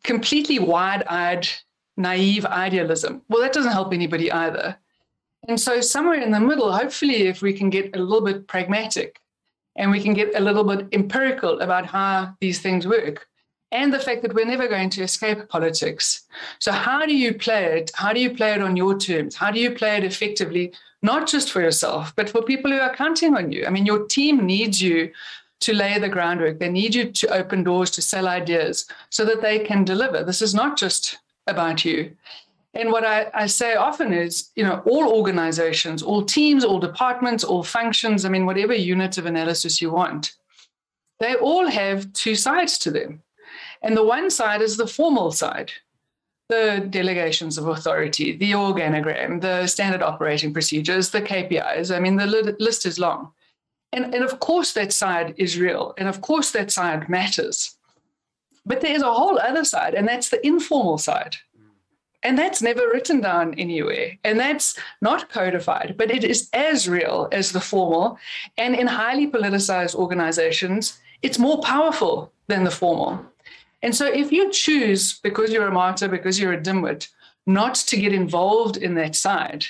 completely 0.05 0.59
wide-eyed, 0.59 1.49
naive 1.97 2.45
idealism. 2.47 3.23
Well, 3.29 3.43
that 3.43 3.53
doesn't 3.53 3.73
help 3.73 3.93
anybody 3.93 4.31
either. 4.31 4.77
And 5.49 5.61
so, 5.61 5.81
somewhere 5.81 6.21
in 6.21 6.31
the 6.31 6.41
middle, 6.41 6.73
hopefully, 6.73 7.27
if 7.27 7.43
we 7.43 7.53
can 7.53 7.69
get 7.69 7.97
a 7.97 7.99
little 7.99 8.25
bit 8.25 8.47
pragmatic 8.47 9.21
and 9.77 9.91
we 9.91 10.01
can 10.01 10.15
get 10.15 10.37
a 10.37 10.41
little 10.41 10.65
bit 10.65 10.87
empirical 10.93 11.61
about 11.61 11.87
how 11.87 12.35
these 12.41 12.61
things 12.61 12.87
work 12.87 13.27
and 13.73 13.93
the 13.93 13.99
fact 13.99 14.23
that 14.23 14.35
we're 14.35 14.45
never 14.45 14.69
going 14.69 14.91
to 14.91 15.03
escape 15.03 15.49
politics. 15.49 16.27
So, 16.61 16.71
how 16.71 17.07
do 17.07 17.17
you 17.17 17.35
play 17.35 17.79
it? 17.79 17.91
How 17.95 18.13
do 18.13 18.21
you 18.21 18.35
play 18.35 18.53
it 18.53 18.63
on 18.63 18.77
your 18.77 18.97
terms? 18.99 19.35
How 19.35 19.51
do 19.51 19.59
you 19.59 19.73
play 19.73 19.97
it 19.97 20.05
effectively, 20.05 20.73
not 21.03 21.27
just 21.27 21.51
for 21.51 21.61
yourself, 21.61 22.15
but 22.15 22.31
for 22.31 22.43
people 22.43 22.71
who 22.71 22.79
are 22.79 22.95
counting 22.95 23.35
on 23.35 23.51
you? 23.51 23.67
I 23.67 23.71
mean, 23.71 23.87
your 23.87 24.07
team 24.07 24.47
needs 24.47 24.81
you 24.81 25.11
to 25.61 25.73
lay 25.73 25.99
the 25.99 26.09
groundwork, 26.09 26.59
they 26.59 26.69
need 26.69 26.95
you 26.95 27.11
to 27.11 27.29
open 27.29 27.63
doors, 27.63 27.91
to 27.93 28.03
sell 28.03 28.27
ideas 28.27 28.87
so 29.11 29.25
that 29.25 29.43
they 29.43 29.61
can 29.61 29.85
deliver. 29.85 30.25
This 30.25 30.43
is 30.43 30.55
not 30.55 30.77
just 30.77 31.19
about 31.47 31.85
you. 31.85 32.17
And 32.75 32.91
what 32.91 33.05
I, 33.05 33.31
I, 33.35 33.47
say 33.47 33.75
often 33.75 34.15
is, 34.15 34.51
you 34.57 34.65
know, 34.65 34.83
all 34.87 35.13
organizations, 35.13 36.03
all 36.03 36.25
teams, 36.25 36.65
all 36.65 36.81
departments, 36.81 37.45
all 37.45 37.63
functions, 37.63 38.25
I 38.25 38.31
mean, 38.31 38.47
whatever 38.47 38.75
unit 38.75 39.19
of 39.19 39.27
analysis 39.27 39.83
you 39.83 39.91
want, 39.91 40.33
they 41.21 41.35
all 41.35 41.69
have 41.69 42.13
two 42.15 42.35
sides 42.35 42.79
to 42.79 42.91
them. 42.91 43.23
And 43.83 43.97
the 43.97 44.05
one 44.05 44.31
side 44.31 44.63
is 44.63 44.77
the 44.77 44.87
formal 44.87 45.33
side, 45.33 45.73
the 46.49 46.87
delegations 46.89 47.59
of 47.59 47.69
authority, 47.69 48.37
the 48.37 48.53
organogram, 48.53 49.43
the 49.43 49.67
standard 49.67 50.03
operating 50.03 50.53
procedures, 50.53 51.11
the 51.11 51.21
KPIs. 51.21 51.95
I 51.95 52.01
mean, 52.01 52.17
the 52.17 52.57
list 52.59 52.87
is 52.87 52.99
long. 52.99 53.33
And, 53.93 54.15
and 54.15 54.25
of 54.25 54.41
course, 54.41 54.73
that 54.73 54.95
side 54.95 55.35
is 55.37 55.59
real. 55.59 55.95
And 55.99 56.09
of 56.09 56.23
course, 56.23 56.53
that 56.53 56.71
side 56.71 57.11
matters. 57.11 57.77
But 58.65 58.81
there's 58.81 59.03
a 59.03 59.13
whole 59.13 59.39
other 59.39 59.65
side, 59.65 59.93
and 59.93 60.09
that's 60.09 60.31
the 60.31 60.45
informal 60.47 60.97
side 60.97 61.37
and 62.23 62.39
that's 62.39 62.63
never 62.63 62.89
written 62.89 63.21
down 63.21 63.55
anywhere. 63.55 64.19
And 64.25 64.39
that's 64.39 64.79
not 65.01 65.29
codified, 65.29 65.97
but 65.97 66.11
it 66.11 66.25
is 66.25 66.49
as 66.53 66.89
real 66.89 67.29
as 67.33 67.53
the 67.53 67.61
formal. 67.61 68.19
And 68.57 68.75
in 68.75 68.87
highly 68.87 69.27
politicized 69.27 69.95
organizations, 69.95 71.01
it's 71.23 71.39
more 71.39 71.61
powerful 71.61 72.33
than 72.47 72.65
the 72.65 72.71
formal. 72.71 73.25
And 73.83 73.95
so 73.95 74.07
if 74.07 74.31
you 74.31 74.51
choose, 74.53 75.19
because 75.21 75.51
you're 75.53 75.67
a 75.67 75.73
martyr, 75.73 76.09
because 76.09 76.39
you're 76.39 76.53
a 76.53 76.61
dimwit, 76.61 77.09
not 77.47 77.75
to 77.75 77.97
get 77.97 78.13
involved 78.13 78.77
in 78.77 78.95
that 78.95 79.17
side, 79.17 79.67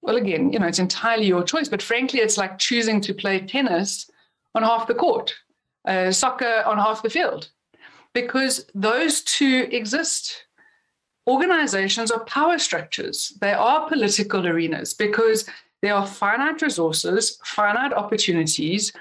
well, 0.00 0.16
again, 0.16 0.52
you 0.52 0.58
know, 0.58 0.66
it's 0.66 0.78
entirely 0.78 1.26
your 1.26 1.44
choice. 1.44 1.68
But 1.68 1.82
frankly, 1.82 2.20
it's 2.20 2.38
like 2.38 2.58
choosing 2.58 3.00
to 3.02 3.14
play 3.14 3.40
tennis 3.40 4.10
on 4.54 4.62
half 4.62 4.86
the 4.86 4.94
court, 4.94 5.34
uh, 5.86 6.10
soccer 6.10 6.62
on 6.66 6.78
half 6.78 7.02
the 7.02 7.10
field, 7.10 7.50
because 8.12 8.66
those 8.74 9.20
two 9.22 9.68
exist 9.70 10.46
organizations 11.26 12.10
are 12.10 12.24
power 12.24 12.58
structures. 12.58 13.32
They 13.40 13.52
are 13.52 13.88
political 13.88 14.46
arenas 14.46 14.94
because 14.94 15.48
there 15.82 15.94
are 15.94 16.06
finite 16.06 16.62
resources, 16.62 17.38
finite 17.44 17.92
opportunities, 17.92 18.92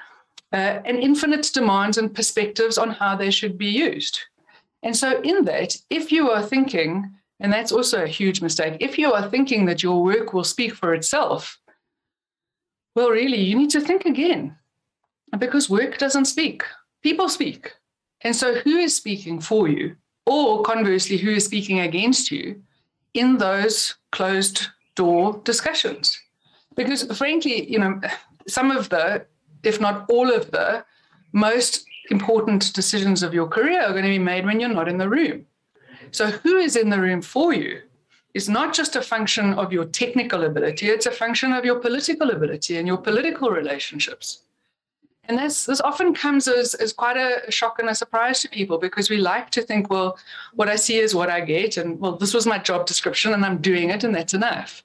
uh, 0.53 0.81
and 0.85 0.97
infinite 0.97 1.49
demands 1.53 1.97
and 1.97 2.13
perspectives 2.13 2.77
on 2.77 2.89
how 2.89 3.15
they 3.15 3.31
should 3.31 3.57
be 3.57 3.67
used. 3.67 4.19
And 4.83 4.95
so, 4.97 5.21
in 5.21 5.45
that, 5.45 5.77
if 5.89 6.11
you 6.11 6.29
are 6.31 6.41
thinking, 6.41 7.11
and 7.39 7.53
that's 7.53 7.71
also 7.71 8.03
a 8.03 8.07
huge 8.07 8.41
mistake, 8.41 8.77
if 8.79 8.97
you 8.97 9.13
are 9.13 9.29
thinking 9.29 9.65
that 9.65 9.83
your 9.83 10.03
work 10.03 10.33
will 10.33 10.43
speak 10.43 10.73
for 10.73 10.93
itself, 10.93 11.59
well, 12.95 13.09
really, 13.09 13.39
you 13.39 13.55
need 13.55 13.69
to 13.71 13.81
think 13.81 14.05
again 14.05 14.57
because 15.37 15.69
work 15.69 15.97
doesn't 15.97 16.25
speak, 16.25 16.63
people 17.01 17.29
speak. 17.29 17.73
And 18.21 18.35
so, 18.35 18.55
who 18.55 18.77
is 18.77 18.95
speaking 18.95 19.39
for 19.39 19.67
you? 19.67 19.95
Or 20.25 20.63
conversely, 20.63 21.17
who 21.17 21.31
is 21.31 21.45
speaking 21.45 21.79
against 21.79 22.31
you 22.31 22.61
in 23.13 23.37
those 23.37 23.95
closed 24.11 24.67
door 24.95 25.41
discussions. 25.43 26.19
Because 26.75 27.03
frankly, 27.17 27.69
you 27.69 27.79
know, 27.79 27.99
some 28.47 28.71
of 28.71 28.89
the, 28.89 29.25
if 29.63 29.81
not 29.81 30.05
all 30.09 30.31
of 30.31 30.51
the 30.51 30.85
most 31.33 31.85
important 32.09 32.73
decisions 32.73 33.23
of 33.23 33.33
your 33.33 33.47
career 33.47 33.81
are 33.81 33.91
going 33.91 34.03
to 34.03 34.09
be 34.09 34.19
made 34.19 34.45
when 34.45 34.59
you're 34.59 34.69
not 34.69 34.87
in 34.87 34.97
the 34.97 35.09
room. 35.09 35.45
So, 36.11 36.27
who 36.27 36.57
is 36.57 36.75
in 36.75 36.89
the 36.89 36.99
room 36.99 37.21
for 37.21 37.53
you 37.53 37.81
is 38.33 38.49
not 38.49 38.73
just 38.73 38.95
a 38.95 39.01
function 39.01 39.53
of 39.53 39.71
your 39.71 39.85
technical 39.85 40.43
ability, 40.43 40.87
it's 40.89 41.05
a 41.05 41.11
function 41.11 41.53
of 41.53 41.65
your 41.65 41.79
political 41.79 42.31
ability 42.31 42.77
and 42.77 42.87
your 42.87 42.97
political 42.97 43.49
relationships. 43.49 44.43
And 45.25 45.37
this, 45.37 45.65
this 45.65 45.81
often 45.81 46.13
comes 46.13 46.47
as, 46.47 46.73
as 46.73 46.93
quite 46.93 47.15
a 47.15 47.49
shock 47.51 47.79
and 47.79 47.89
a 47.89 47.95
surprise 47.95 48.41
to 48.41 48.49
people 48.49 48.77
because 48.77 49.09
we 49.09 49.17
like 49.17 49.49
to 49.51 49.61
think, 49.61 49.89
well, 49.89 50.17
what 50.55 50.67
I 50.67 50.75
see 50.75 50.97
is 50.97 51.15
what 51.15 51.29
I 51.29 51.41
get. 51.41 51.77
And 51.77 51.99
well, 51.99 52.17
this 52.17 52.33
was 52.33 52.47
my 52.47 52.57
job 52.57 52.85
description 52.85 53.33
and 53.33 53.45
I'm 53.45 53.59
doing 53.59 53.91
it 53.91 54.03
and 54.03 54.15
that's 54.15 54.33
enough. 54.33 54.83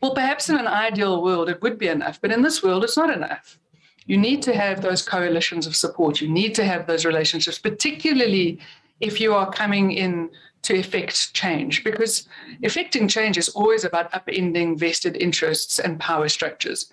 Well, 0.00 0.14
perhaps 0.14 0.48
in 0.48 0.56
an 0.56 0.68
ideal 0.68 1.22
world, 1.22 1.48
it 1.48 1.60
would 1.60 1.78
be 1.78 1.88
enough. 1.88 2.20
But 2.20 2.30
in 2.30 2.42
this 2.42 2.62
world, 2.62 2.84
it's 2.84 2.96
not 2.96 3.10
enough. 3.10 3.58
You 4.06 4.16
need 4.16 4.42
to 4.42 4.54
have 4.54 4.80
those 4.80 5.02
coalitions 5.02 5.66
of 5.66 5.76
support. 5.76 6.20
You 6.20 6.28
need 6.28 6.54
to 6.54 6.64
have 6.64 6.86
those 6.86 7.04
relationships, 7.04 7.58
particularly 7.58 8.60
if 9.00 9.20
you 9.20 9.34
are 9.34 9.50
coming 9.50 9.92
in 9.92 10.30
to 10.62 10.74
effect 10.74 11.34
change, 11.34 11.84
because 11.84 12.26
effecting 12.62 13.06
change 13.06 13.36
is 13.36 13.48
always 13.50 13.84
about 13.84 14.10
upending 14.12 14.78
vested 14.78 15.16
interests 15.16 15.78
and 15.78 16.00
power 16.00 16.28
structures. 16.28 16.90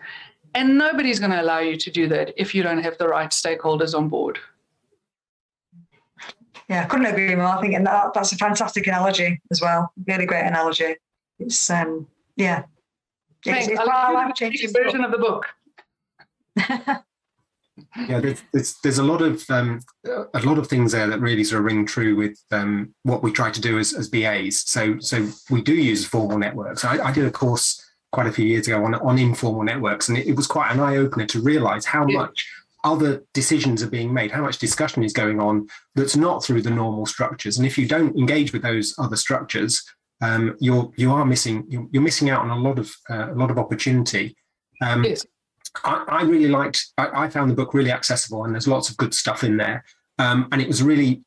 And 0.55 0.77
nobody's 0.77 1.19
going 1.19 1.31
to 1.31 1.41
allow 1.41 1.59
you 1.59 1.75
to 1.75 1.91
do 1.91 2.07
that 2.07 2.33
if 2.37 2.55
you 2.55 2.63
don't 2.63 2.81
have 2.81 2.97
the 2.97 3.07
right 3.07 3.29
stakeholders 3.29 3.93
on 3.93 4.07
board. 4.07 4.39
Yeah, 6.69 6.83
I 6.83 6.85
couldn't 6.85 7.05
agree 7.05 7.35
more. 7.35 7.45
I 7.45 7.61
think 7.61 7.75
and 7.75 7.85
that, 7.85 8.13
that's 8.13 8.31
a 8.31 8.37
fantastic 8.37 8.87
analogy 8.87 9.41
as 9.51 9.61
well. 9.61 9.91
Really 10.07 10.25
great 10.25 10.45
analogy. 10.45 10.95
It's 11.39 11.69
um 11.69 12.07
yeah. 12.37 12.63
Thanks. 13.43 13.67
It's, 13.67 13.79
it's 13.79 13.89
I 13.89 14.11
like 14.11 14.35
the 14.35 14.73
version 14.73 15.03
of 15.03 15.11
the 15.11 15.17
book. 15.17 15.45
yeah, 16.57 18.19
there's, 18.19 18.41
there's, 18.51 18.75
there's 18.81 18.97
a 18.97 19.03
lot 19.03 19.21
of 19.21 19.43
um, 19.49 19.81
a 20.33 20.39
lot 20.39 20.57
of 20.57 20.67
things 20.67 20.93
there 20.93 21.07
that 21.07 21.19
really 21.19 21.43
sort 21.43 21.59
of 21.59 21.65
ring 21.65 21.85
true 21.85 22.15
with 22.15 22.39
um, 22.51 22.95
what 23.03 23.21
we 23.21 23.31
try 23.31 23.51
to 23.51 23.61
do 23.61 23.77
as, 23.77 23.93
as 23.93 24.09
BAs. 24.09 24.61
So 24.61 24.97
so 24.99 25.27
we 25.51 25.61
do 25.61 25.75
use 25.75 26.05
formal 26.05 26.39
networks. 26.39 26.83
I, 26.83 26.97
I 26.97 27.11
did 27.11 27.25
a 27.25 27.31
course 27.31 27.84
quite 28.15 28.27
a 28.27 28.31
few 28.31 28.45
years 28.45 28.65
ago 28.65 28.83
on, 28.85 28.95
on 28.95 29.19
informal 29.19 29.61
networks, 29.61 30.07
and 30.07 30.17
it, 30.17 30.25
it 30.25 30.35
was 30.37 30.47
quite 30.47 30.71
an 30.71 30.79
eye 30.79 30.95
opener 30.95 31.25
to 31.25 31.41
realise 31.41 31.83
how 31.83 32.07
yeah. 32.07 32.19
much 32.19 32.47
other 32.85 33.21
decisions 33.33 33.83
are 33.83 33.89
being 33.89 34.13
made, 34.13 34.31
how 34.31 34.41
much 34.41 34.57
discussion 34.57 35.03
is 35.03 35.11
going 35.11 35.41
on 35.41 35.67
that's 35.95 36.15
not 36.15 36.41
through 36.41 36.61
the 36.61 36.69
normal 36.69 37.05
structures. 37.05 37.57
And 37.57 37.67
if 37.67 37.77
you 37.77 37.85
don't 37.85 38.17
engage 38.17 38.53
with 38.53 38.61
those 38.61 38.95
other 38.97 39.17
structures, 39.17 39.83
um, 40.21 40.55
you're 40.61 40.89
you 40.95 41.11
are 41.11 41.25
missing 41.25 41.65
you're, 41.67 41.87
you're, 41.91 42.01
missing 42.01 42.29
out 42.29 42.41
on 42.41 42.51
a 42.51 42.57
lot 42.57 42.79
of 42.79 42.95
uh, 43.09 43.33
a 43.33 43.35
lot 43.35 43.51
of 43.51 43.57
opportunity. 43.57 44.33
Um, 44.81 45.03
yes. 45.03 45.25
I, 45.83 46.05
I, 46.07 46.21
really 46.23 46.47
liked. 46.47 46.85
I, 46.97 47.25
I, 47.25 47.29
found 47.29 47.51
the 47.51 47.55
book 47.55 47.73
really 47.73 47.91
accessible, 47.91 48.45
and 48.45 48.53
there's 48.55 48.67
lots 48.67 48.89
of 48.89 48.95
good 48.95 49.13
stuff 49.13 49.43
in 49.43 49.57
there. 49.57 49.83
Um, 50.19 50.47
and 50.53 50.61
it 50.61 50.69
was 50.69 50.81
really, 50.81 51.23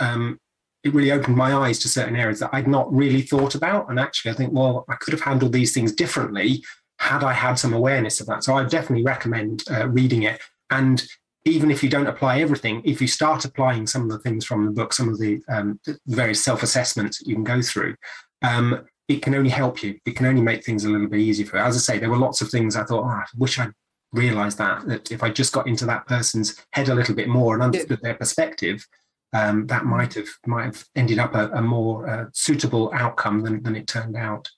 um, 0.00 0.40
it 0.82 0.94
really 0.94 1.12
opened 1.12 1.36
my 1.36 1.54
eyes 1.54 1.78
to 1.80 1.88
certain 1.88 2.16
areas 2.16 2.40
that 2.40 2.50
I'd 2.52 2.68
not 2.68 2.92
really 2.92 3.22
thought 3.22 3.54
about. 3.54 3.90
And 3.90 4.00
actually, 4.00 4.32
I 4.32 4.34
think, 4.34 4.52
well, 4.52 4.84
I 4.88 4.94
could 4.96 5.12
have 5.12 5.20
handled 5.20 5.52
these 5.52 5.74
things 5.74 5.92
differently 5.92 6.64
had 6.98 7.24
I 7.24 7.32
had 7.32 7.54
some 7.54 7.72
awareness 7.72 8.20
of 8.20 8.26
that. 8.26 8.44
So 8.44 8.54
I 8.54 8.64
definitely 8.64 9.04
recommend 9.04 9.64
uh, 9.70 9.88
reading 9.88 10.22
it. 10.22 10.40
And 10.70 11.02
even 11.44 11.70
if 11.70 11.82
you 11.82 11.88
don't 11.88 12.06
apply 12.06 12.40
everything, 12.40 12.82
if 12.84 13.00
you 13.00 13.08
start 13.08 13.44
applying 13.44 13.86
some 13.86 14.02
of 14.02 14.10
the 14.10 14.18
things 14.18 14.44
from 14.44 14.66
the 14.66 14.72
book, 14.72 14.92
some 14.92 15.08
of 15.08 15.18
the, 15.18 15.40
um, 15.48 15.80
various 16.06 16.44
self 16.44 16.62
assessments 16.62 17.18
that 17.18 17.28
you 17.28 17.34
can 17.34 17.44
go 17.44 17.62
through, 17.62 17.94
um, 18.42 18.84
it 19.08 19.22
can 19.22 19.34
only 19.34 19.50
help 19.50 19.82
you. 19.82 19.98
It 20.06 20.14
can 20.14 20.26
only 20.26 20.42
make 20.42 20.64
things 20.64 20.84
a 20.84 20.90
little 20.90 21.08
bit 21.08 21.20
easier 21.20 21.46
for 21.46 21.56
you. 21.56 21.62
As 21.62 21.76
I 21.76 21.80
say, 21.80 21.98
there 21.98 22.10
were 22.10 22.18
lots 22.18 22.40
of 22.42 22.50
things 22.50 22.76
I 22.76 22.84
thought, 22.84 23.04
oh, 23.04 23.08
I 23.08 23.24
wish 23.36 23.58
I'd 23.58 23.72
realized 24.12 24.58
that, 24.58 24.86
that 24.86 25.10
if 25.10 25.22
I 25.22 25.30
just 25.30 25.52
got 25.52 25.66
into 25.66 25.86
that 25.86 26.06
person's 26.06 26.56
head 26.72 26.88
a 26.88 26.94
little 26.94 27.14
bit 27.14 27.28
more 27.28 27.54
and 27.54 27.62
understood 27.62 28.00
their 28.02 28.14
perspective, 28.14 28.86
um, 29.32 29.66
that 29.66 29.84
might 29.84 30.14
have 30.14 30.28
might 30.46 30.64
have 30.64 30.84
ended 30.96 31.18
up 31.18 31.34
a, 31.34 31.50
a 31.50 31.62
more 31.62 32.08
uh, 32.08 32.24
suitable 32.32 32.90
outcome 32.94 33.42
than, 33.42 33.62
than 33.62 33.76
it 33.76 33.86
turned 33.86 34.16
out. 34.16 34.48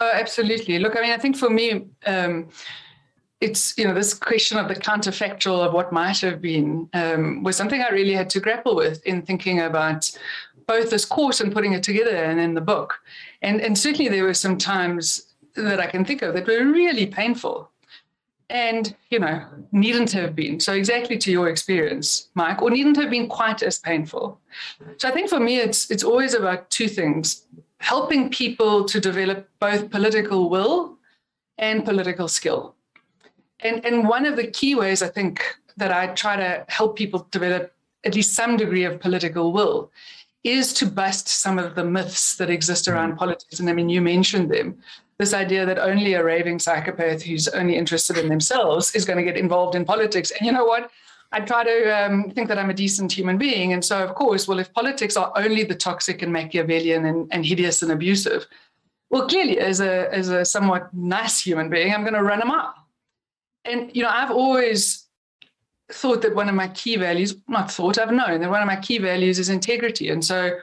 Oh, 0.00 0.12
absolutely. 0.12 0.78
Look, 0.78 0.96
I 0.96 1.00
mean, 1.00 1.12
I 1.12 1.18
think 1.18 1.36
for 1.36 1.50
me, 1.50 1.86
um, 2.06 2.48
it's 3.40 3.76
you 3.76 3.84
know 3.84 3.94
this 3.94 4.14
question 4.14 4.58
of 4.58 4.68
the 4.68 4.74
counterfactual 4.74 5.66
of 5.66 5.72
what 5.72 5.92
might 5.92 6.20
have 6.20 6.40
been 6.40 6.88
um, 6.94 7.42
was 7.42 7.56
something 7.56 7.82
I 7.82 7.90
really 7.90 8.14
had 8.14 8.30
to 8.30 8.40
grapple 8.40 8.74
with 8.74 9.04
in 9.06 9.22
thinking 9.22 9.60
about 9.60 10.10
both 10.66 10.90
this 10.90 11.04
course 11.04 11.40
and 11.40 11.52
putting 11.52 11.72
it 11.72 11.82
together 11.82 12.16
and 12.16 12.40
in 12.40 12.54
the 12.54 12.60
book. 12.60 12.98
And 13.42 13.60
and 13.60 13.78
certainly 13.78 14.08
there 14.08 14.24
were 14.24 14.34
some 14.34 14.58
times 14.58 15.34
that 15.54 15.80
I 15.80 15.86
can 15.86 16.04
think 16.04 16.22
of 16.22 16.34
that 16.34 16.46
were 16.46 16.64
really 16.64 17.06
painful 17.06 17.70
and 18.48 18.94
you 19.10 19.18
know 19.18 19.44
needn't 19.72 20.12
have 20.12 20.36
been. 20.36 20.60
So 20.60 20.72
exactly 20.72 21.18
to 21.18 21.30
your 21.30 21.48
experience 21.48 22.28
mike 22.34 22.62
or 22.62 22.70
needn't 22.70 22.96
have 22.96 23.10
been 23.10 23.28
quite 23.28 23.62
as 23.62 23.78
painful. 23.78 24.40
So 24.98 25.08
i 25.08 25.10
think 25.10 25.28
for 25.28 25.40
me 25.40 25.58
it's 25.58 25.90
it's 25.90 26.04
always 26.04 26.34
about 26.34 26.70
two 26.70 26.88
things. 26.88 27.46
Helping 27.78 28.30
people 28.30 28.84
to 28.84 29.00
develop 29.00 29.48
both 29.60 29.90
political 29.90 30.48
will 30.48 30.96
and 31.58 31.84
political 31.84 32.28
skill. 32.28 32.74
And 33.60 33.84
and 33.84 34.08
one 34.08 34.26
of 34.26 34.36
the 34.36 34.46
key 34.46 34.74
ways 34.74 35.02
i 35.02 35.08
think 35.08 35.42
that 35.76 35.92
i 35.92 36.06
try 36.08 36.36
to 36.36 36.64
help 36.68 36.96
people 36.96 37.26
develop 37.30 37.72
at 38.04 38.14
least 38.14 38.34
some 38.34 38.56
degree 38.56 38.84
of 38.84 39.00
political 39.00 39.52
will 39.52 39.90
is 40.44 40.72
to 40.72 40.86
bust 40.86 41.26
some 41.26 41.58
of 41.58 41.74
the 41.74 41.82
myths 41.82 42.36
that 42.36 42.50
exist 42.50 42.86
around 42.86 43.14
mm. 43.14 43.18
politics. 43.18 43.58
And 43.58 43.68
i 43.68 43.72
mean 43.72 43.88
you 43.88 44.00
mentioned 44.00 44.50
them 44.50 44.78
this 45.18 45.32
idea 45.32 45.64
that 45.64 45.78
only 45.78 46.14
a 46.14 46.22
raving 46.22 46.58
psychopath 46.58 47.22
who's 47.22 47.48
only 47.48 47.76
interested 47.76 48.18
in 48.18 48.28
themselves 48.28 48.94
is 48.94 49.04
going 49.04 49.16
to 49.18 49.24
get 49.24 49.36
involved 49.36 49.74
in 49.74 49.84
politics. 49.84 50.30
And 50.30 50.46
you 50.46 50.52
know 50.52 50.64
what? 50.64 50.90
I 51.32 51.40
try 51.40 51.64
to 51.64 52.04
um, 52.04 52.30
think 52.30 52.48
that 52.48 52.58
I'm 52.58 52.70
a 52.70 52.74
decent 52.74 53.12
human 53.12 53.38
being. 53.38 53.72
And 53.72 53.84
so, 53.84 53.98
of 53.98 54.14
course, 54.14 54.46
well, 54.46 54.58
if 54.58 54.72
politics 54.72 55.16
are 55.16 55.32
only 55.36 55.64
the 55.64 55.74
toxic 55.74 56.22
and 56.22 56.32
Machiavellian 56.32 57.04
and, 57.04 57.28
and 57.32 57.44
hideous 57.44 57.82
and 57.82 57.90
abusive, 57.90 58.46
well, 59.10 59.26
clearly, 59.26 59.58
as 59.58 59.80
a, 59.80 60.12
as 60.12 60.28
a 60.28 60.44
somewhat 60.44 60.92
nice 60.92 61.40
human 61.40 61.70
being, 61.70 61.92
I'm 61.92 62.02
going 62.02 62.14
to 62.14 62.22
run 62.22 62.40
them 62.40 62.48
mile. 62.48 62.74
And, 63.64 63.90
you 63.94 64.02
know, 64.02 64.08
I've 64.08 64.30
always 64.30 65.06
thought 65.90 66.22
that 66.22 66.34
one 66.34 66.48
of 66.48 66.54
my 66.54 66.68
key 66.68 66.96
values, 66.96 67.36
not 67.48 67.70
thought, 67.70 67.98
I've 67.98 68.12
known 68.12 68.40
that 68.40 68.50
one 68.50 68.62
of 68.62 68.66
my 68.66 68.76
key 68.76 68.98
values 68.98 69.38
is 69.38 69.48
integrity. 69.48 70.10
And 70.10 70.24
so 70.24 70.58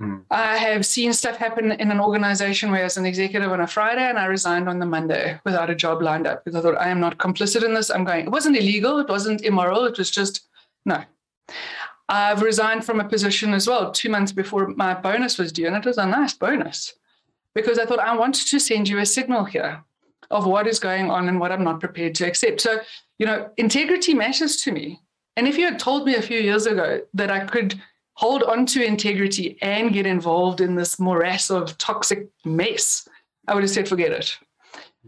Mm. 0.00 0.24
I 0.30 0.56
have 0.56 0.84
seen 0.84 1.12
stuff 1.12 1.36
happen 1.36 1.72
in 1.72 1.90
an 1.90 2.00
organization 2.00 2.70
where 2.70 2.80
I 2.80 2.84
was 2.84 2.96
an 2.96 3.06
executive 3.06 3.52
on 3.52 3.60
a 3.60 3.66
Friday 3.66 4.02
and 4.02 4.18
I 4.18 4.26
resigned 4.26 4.68
on 4.68 4.78
the 4.78 4.86
Monday 4.86 5.38
without 5.44 5.70
a 5.70 5.74
job 5.74 6.02
lined 6.02 6.26
up 6.26 6.44
because 6.44 6.58
I 6.58 6.62
thought 6.62 6.80
I 6.80 6.88
am 6.88 7.00
not 7.00 7.18
complicit 7.18 7.64
in 7.64 7.74
this. 7.74 7.90
I'm 7.90 8.04
going, 8.04 8.26
it 8.26 8.32
wasn't 8.32 8.56
illegal, 8.56 8.98
it 8.98 9.08
wasn't 9.08 9.42
immoral, 9.42 9.84
it 9.84 9.98
was 9.98 10.10
just 10.10 10.46
no. 10.84 11.04
I've 12.08 12.42
resigned 12.42 12.84
from 12.84 13.00
a 13.00 13.08
position 13.08 13.54
as 13.54 13.66
well 13.66 13.90
two 13.90 14.10
months 14.10 14.32
before 14.32 14.68
my 14.68 14.94
bonus 14.94 15.38
was 15.38 15.52
due, 15.52 15.66
and 15.66 15.76
it 15.76 15.86
was 15.86 15.98
a 15.98 16.06
nice 16.06 16.34
bonus 16.34 16.94
because 17.54 17.78
I 17.78 17.86
thought 17.86 18.00
I 18.00 18.16
wanted 18.16 18.46
to 18.48 18.58
send 18.58 18.88
you 18.88 18.98
a 18.98 19.06
signal 19.06 19.44
here 19.44 19.82
of 20.30 20.46
what 20.46 20.66
is 20.66 20.78
going 20.78 21.10
on 21.10 21.28
and 21.28 21.38
what 21.38 21.52
I'm 21.52 21.64
not 21.64 21.80
prepared 21.80 22.14
to 22.16 22.26
accept. 22.26 22.60
So, 22.60 22.80
you 23.18 23.26
know, 23.26 23.50
integrity 23.56 24.12
matters 24.12 24.56
to 24.62 24.72
me. 24.72 25.00
And 25.36 25.46
if 25.48 25.56
you 25.56 25.64
had 25.64 25.78
told 25.78 26.06
me 26.06 26.14
a 26.14 26.22
few 26.22 26.38
years 26.38 26.66
ago 26.66 27.00
that 27.14 27.30
I 27.30 27.44
could 27.44 27.80
hold 28.14 28.42
on 28.42 28.66
to 28.66 28.84
integrity 28.84 29.58
and 29.60 29.92
get 29.92 30.06
involved 30.06 30.60
in 30.60 30.74
this 30.74 30.98
morass 30.98 31.50
of 31.50 31.76
toxic 31.78 32.28
mess, 32.44 33.08
I 33.46 33.54
would 33.54 33.62
have 33.62 33.70
said, 33.70 33.88
forget 33.88 34.12
it. 34.12 34.38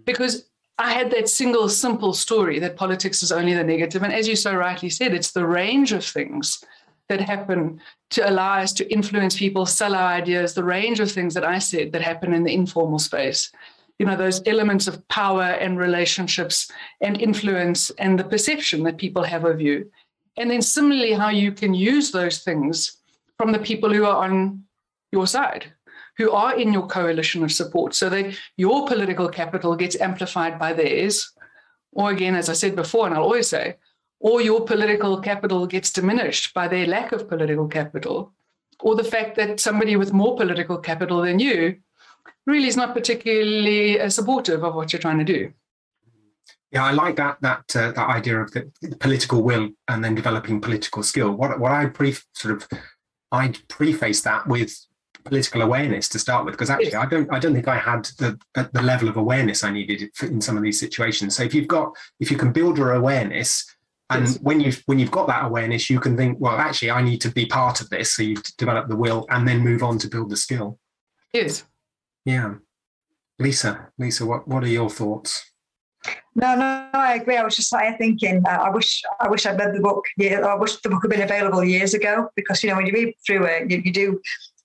Because 0.05 0.49
I 0.79 0.93
had 0.93 1.11
that 1.13 1.29
single 1.29 1.69
simple 1.69 2.13
story 2.13 2.59
that 2.59 2.77
politics 2.77 3.23
is 3.23 3.33
only 3.33 3.55
the 3.55 3.65
negative. 3.65 4.03
And 4.03 4.13
as 4.13 4.29
you 4.29 4.37
so 4.37 4.55
rightly 4.55 4.91
said, 4.91 5.15
it's 5.15 5.33
the 5.33 5.47
range 5.47 5.93
of 5.93 6.05
things 6.05 6.63
that 7.09 7.21
happen 7.21 7.81
to 8.11 8.29
allow 8.29 8.59
us 8.59 8.73
to 8.75 8.93
influence 8.93 9.39
people, 9.39 9.65
sell 9.65 9.95
our 9.95 10.09
ideas, 10.13 10.55
the 10.55 10.65
range 10.65 11.01
of 11.01 11.11
things 11.11 11.35
that 11.35 11.45
I 11.45 11.59
said 11.59 11.93
that 11.93 12.03
happen 12.03 12.35
in 12.35 12.43
the 12.43 12.53
informal 12.53 12.99
space. 12.99 13.51
You 13.99 14.07
know, 14.07 14.17
those 14.17 14.43
elements 14.45 14.87
of 14.87 15.07
power 15.09 15.43
and 15.43 15.79
relationships 15.79 16.71
and 17.01 17.19
influence 17.21 17.91
and 17.91 18.19
the 18.19 18.25
perception 18.25 18.83
that 18.83 18.99
people 18.99 19.23
have 19.23 19.45
of 19.45 19.61
you. 19.61 19.91
And 20.37 20.51
then 20.51 20.63
similarly, 20.63 21.13
how 21.13 21.29
you 21.29 21.53
can 21.53 21.75
use 21.75 22.11
those 22.11 22.39
things 22.41 22.99
from 23.39 23.53
the 23.53 23.59
people 23.59 23.93
who 23.93 24.05
are 24.05 24.25
on 24.25 24.65
your 25.13 25.27
side, 25.27 25.73
who 26.19 26.31
are 26.31 26.59
in 26.59 26.73
your 26.73 26.87
coalition 26.87 27.43
of 27.43 27.53
support, 27.53 27.95
so 27.95 28.09
that 28.11 28.37
your 28.57 28.87
political 28.87 29.29
capital 29.29 29.77
gets 29.77 30.01
amplified 30.01 30.59
by 30.59 30.73
theirs. 30.73 31.33
Or 31.93 32.11
again, 32.11 32.35
as 32.35 32.49
I 32.49 32.53
said 32.53 32.77
before, 32.77 33.07
and 33.07 33.15
I'll 33.15 33.23
always 33.23 33.49
say, 33.49 33.77
or 34.21 34.41
your 34.43 34.65
political 34.65 35.21
capital 35.21 35.67
gets 35.67 35.91
diminished 35.91 36.53
by 36.55 36.69
their 36.69 36.87
lack 36.87 37.13
of 37.13 37.29
political 37.29 37.69
capital, 37.69 38.33
or 38.81 38.95
the 38.95 39.05
fact 39.05 39.37
that 39.37 39.61
somebody 39.61 39.97
with 39.97 40.13
more 40.13 40.37
political 40.37 40.79
capital 40.79 41.23
than 41.23 41.39
you 41.39 41.77
really 42.47 42.69
is 42.69 42.77
not 42.77 42.95
particularly 42.95 44.01
uh, 44.01 44.09
supportive 44.09 44.65
of 44.65 44.75
what 44.75 44.93
you're 44.93 45.01
trying 45.01 45.19
to 45.19 45.25
do. 45.25 45.53
Yeah, 46.73 46.85
I 46.85 46.93
like 46.93 47.17
that 47.17 47.39
that 47.43 47.77
uh, 47.77 47.93
that 47.93 48.09
idea 48.09 48.41
of 48.41 48.51
the, 48.53 48.71
the, 48.83 48.97
political 48.97 49.43
will 49.43 49.71
and 49.89 50.03
then 50.03 50.15
developing 50.15 50.61
political 50.61 51.03
skill. 51.03 51.33
What 51.33 51.59
what 51.61 51.73
I 51.73 51.87
pre 51.87 52.15
sort 52.35 52.55
of 52.55 52.69
I'd 53.33 53.67
preface 53.69 54.23
that 54.23 54.47
with 54.47 54.77
political 55.25 55.63
awareness 55.63 56.09
to 56.09 56.19
start 56.19 56.45
with, 56.45 56.55
because 56.55 56.71
actually 56.71 56.95
I 56.95 57.07
don't 57.07 57.33
I 57.33 57.39
don't 57.39 57.55
think 57.55 57.69
I 57.69 57.79
had 57.79 58.05
the 58.19 58.39
the 58.73 58.83
level 58.83 59.09
of 59.09 59.17
awareness 59.17 59.65
I 59.65 59.71
needed 59.71 60.11
in 60.23 60.41
some 60.41 60.57
of 60.57 60.63
these 60.63 60.81
situations. 60.81 61.37
So 61.37 61.45
if 61.45 61.55
you've 61.55 61.69
got 61.69 61.93
if 62.21 62.31
you 62.31 62.37
can 62.37 62.53
build 62.53 62.79
your 62.79 62.95
awareness, 62.95 63.65
and 64.11 64.27
yes. 64.27 64.39
when 64.41 64.61
you've 64.61 64.83
when 64.87 64.99
you've 64.99 65.11
got 65.11 65.27
that 65.27 65.45
awareness, 65.45 65.91
you 65.91 65.99
can 65.99 66.17
think, 66.17 66.39
well, 66.41 66.57
actually, 66.57 66.93
I 66.93 67.03
need 67.03 67.21
to 67.23 67.31
be 67.31 67.47
part 67.47 67.81
of 67.81 67.91
this. 67.91 68.15
So 68.15 68.23
you 68.23 68.37
develop 68.57 68.89
the 68.89 68.97
will, 68.97 69.27
and 69.31 69.47
then 69.47 69.61
move 69.61 69.83
on 69.83 69.99
to 69.99 70.09
build 70.09 70.31
the 70.31 70.37
skill. 70.37 70.79
Yes. 71.33 71.65
Yeah. 72.25 72.55
Lisa, 73.39 73.89
Lisa, 73.99 74.25
what 74.25 74.47
what 74.47 74.63
are 74.63 74.69
your 74.69 74.91
thoughts? 74.91 75.51
No, 76.35 76.55
no, 76.55 76.89
no, 76.93 77.01
I 77.01 77.15
agree. 77.15 77.37
I 77.37 77.45
was 77.45 77.57
just 77.57 77.73
like 77.73 77.97
thinking. 77.99 78.43
Uh, 78.47 78.51
I 78.51 78.71
wish, 78.71 79.03
I 79.21 79.29
wish 79.29 79.47
I'd 79.47 79.59
read 79.59 79.75
the 79.75 79.81
book. 79.81 80.05
Yeah, 80.17 80.41
I 80.41 80.55
wish 80.55 80.77
the 80.77 80.91
book 80.91 81.03
had 81.03 81.11
been 81.11 81.23
available 81.23 81.65
years 81.65 81.95
ago 81.95 82.29
because 82.37 82.63
you 82.63 82.71
know 82.71 82.77
when 82.77 82.87
you 82.87 82.93
read 82.93 83.15
through 83.27 83.45
it, 83.47 83.71
you, 83.71 83.83
you 83.85 83.93
do, 83.93 84.21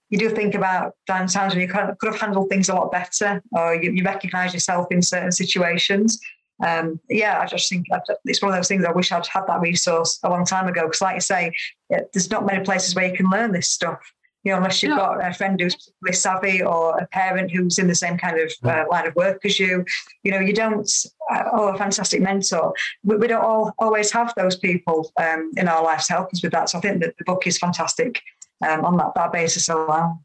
you 0.09 0.17
do 0.17 0.29
think 0.29 0.53
about 0.53 0.95
times 1.07 1.35
when 1.35 1.59
you 1.59 1.67
could 1.67 1.95
have 2.03 2.19
handled 2.19 2.49
things 2.49 2.67
a 2.69 2.75
lot 2.75 2.91
better, 2.91 3.41
or 3.53 3.75
you, 3.75 3.91
you 3.91 4.03
recognise 4.03 4.53
yourself 4.53 4.87
in 4.91 5.01
certain 5.01 5.31
situations. 5.31 6.19
Um, 6.63 6.99
yeah, 7.09 7.39
I 7.39 7.45
just 7.45 7.69
think 7.69 7.87
it's 8.25 8.41
one 8.41 8.51
of 8.51 8.57
those 8.57 8.67
things. 8.67 8.85
I 8.85 8.91
wish 8.91 9.11
I'd 9.11 9.25
had 9.25 9.47
that 9.47 9.61
resource 9.61 10.19
a 10.23 10.29
long 10.29 10.45
time 10.45 10.67
ago 10.67 10.83
because, 10.83 11.01
like 11.01 11.15
you 11.15 11.21
say, 11.21 11.53
there's 11.89 12.29
not 12.29 12.45
many 12.45 12.63
places 12.63 12.95
where 12.95 13.07
you 13.07 13.15
can 13.15 13.29
learn 13.29 13.51
this 13.51 13.69
stuff 13.69 13.99
you 14.43 14.51
know, 14.51 14.57
unless 14.57 14.81
you've 14.81 14.97
got 14.97 15.23
a 15.23 15.33
friend 15.33 15.59
who's 15.59 15.75
particularly 15.75 16.15
savvy 16.15 16.63
or 16.63 16.97
a 16.97 17.07
parent 17.07 17.51
who's 17.51 17.77
in 17.77 17.87
the 17.87 17.95
same 17.95 18.17
kind 18.17 18.39
of 18.39 18.51
uh, 18.63 18.85
line 18.89 19.07
of 19.07 19.15
work 19.15 19.45
as 19.45 19.59
you, 19.59 19.85
you 20.23 20.31
know, 20.31 20.39
you 20.39 20.53
don't, 20.53 20.91
uh, 21.31 21.43
oh, 21.51 21.67
a 21.67 21.77
fantastic 21.77 22.21
mentor. 22.21 22.73
We, 23.03 23.17
we 23.17 23.27
don't 23.27 23.43
all 23.43 23.73
always 23.77 24.11
have 24.11 24.33
those 24.35 24.55
people 24.55 25.11
um, 25.17 25.51
in 25.57 25.67
our 25.67 25.83
lives 25.83 26.07
to 26.07 26.13
help 26.13 26.33
us 26.33 26.41
with 26.41 26.51
that. 26.53 26.69
So 26.69 26.79
I 26.79 26.81
think 26.81 27.01
that 27.01 27.17
the 27.17 27.25
book 27.25 27.45
is 27.45 27.57
fantastic 27.57 28.21
um, 28.67 28.83
on 28.83 28.97
that, 28.97 29.13
that 29.15 29.31
basis 29.31 29.69
alone. 29.69 30.19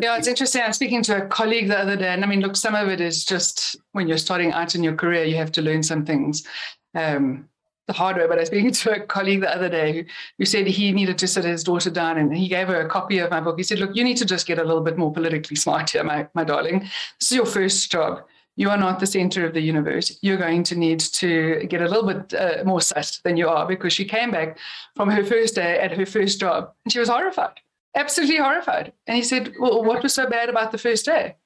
Yeah, 0.00 0.16
it's 0.16 0.26
interesting. 0.26 0.62
I 0.62 0.68
was 0.68 0.76
speaking 0.76 1.02
to 1.02 1.22
a 1.22 1.26
colleague 1.26 1.68
the 1.68 1.78
other 1.78 1.96
day, 1.96 2.08
and 2.08 2.24
I 2.24 2.26
mean, 2.26 2.40
look, 2.40 2.56
some 2.56 2.74
of 2.74 2.88
it 2.88 3.00
is 3.00 3.26
just 3.26 3.76
when 3.92 4.08
you're 4.08 4.16
starting 4.16 4.50
out 4.52 4.74
in 4.74 4.82
your 4.82 4.94
career, 4.94 5.24
you 5.24 5.36
have 5.36 5.52
to 5.52 5.62
learn 5.62 5.82
some 5.82 6.06
things. 6.06 6.44
Um, 6.94 7.48
the 7.86 7.92
hard 7.92 8.16
way, 8.16 8.26
but 8.26 8.38
I 8.38 8.42
was 8.42 8.48
speaking 8.48 8.72
to 8.72 8.92
a 8.92 9.00
colleague 9.00 9.40
the 9.40 9.54
other 9.54 9.68
day 9.68 9.92
who, 9.92 10.04
who 10.38 10.44
said 10.44 10.66
he 10.66 10.92
needed 10.92 11.18
to 11.18 11.26
sit 11.26 11.44
his 11.44 11.64
daughter 11.64 11.90
down 11.90 12.18
and 12.18 12.36
he 12.36 12.48
gave 12.48 12.68
her 12.68 12.80
a 12.80 12.88
copy 12.88 13.18
of 13.18 13.30
my 13.30 13.40
book. 13.40 13.58
He 13.58 13.62
said, 13.62 13.78
Look, 13.78 13.96
you 13.96 14.04
need 14.04 14.16
to 14.18 14.24
just 14.24 14.46
get 14.46 14.58
a 14.58 14.64
little 14.64 14.82
bit 14.82 14.98
more 14.98 15.12
politically 15.12 15.56
smart 15.56 15.90
here, 15.90 16.04
my, 16.04 16.28
my 16.34 16.44
darling. 16.44 16.80
This 16.80 17.30
is 17.30 17.36
your 17.36 17.46
first 17.46 17.90
job. 17.90 18.22
You 18.56 18.68
are 18.68 18.76
not 18.76 19.00
the 19.00 19.06
center 19.06 19.46
of 19.46 19.54
the 19.54 19.62
universe. 19.62 20.18
You're 20.20 20.36
going 20.36 20.62
to 20.64 20.76
need 20.76 21.00
to 21.00 21.64
get 21.68 21.80
a 21.80 21.88
little 21.88 22.06
bit 22.06 22.34
uh, 22.34 22.64
more 22.64 22.82
sus 22.82 23.18
than 23.20 23.38
you 23.38 23.48
are 23.48 23.66
because 23.66 23.94
she 23.94 24.04
came 24.04 24.30
back 24.30 24.58
from 24.94 25.08
her 25.08 25.24
first 25.24 25.54
day 25.54 25.78
at 25.80 25.96
her 25.96 26.04
first 26.04 26.38
job 26.38 26.72
and 26.84 26.92
she 26.92 26.98
was 26.98 27.08
horrified, 27.08 27.60
absolutely 27.94 28.36
horrified. 28.36 28.92
And 29.06 29.16
he 29.16 29.22
said, 29.22 29.54
Well, 29.58 29.82
what 29.82 30.02
was 30.02 30.12
so 30.12 30.28
bad 30.28 30.50
about 30.50 30.70
the 30.70 30.78
first 30.78 31.06
day? 31.06 31.36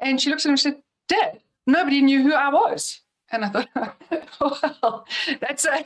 And 0.00 0.20
she 0.20 0.30
looked 0.30 0.42
at 0.42 0.46
him 0.46 0.52
and 0.52 0.60
said, 0.60 0.82
Dad, 1.08 1.40
nobody 1.66 2.00
knew 2.00 2.22
who 2.22 2.32
I 2.32 2.48
was. 2.48 3.00
And 3.30 3.44
I 3.44 3.48
thought, 3.48 3.68
well, 4.82 5.06
that's 5.40 5.66
a, 5.66 5.84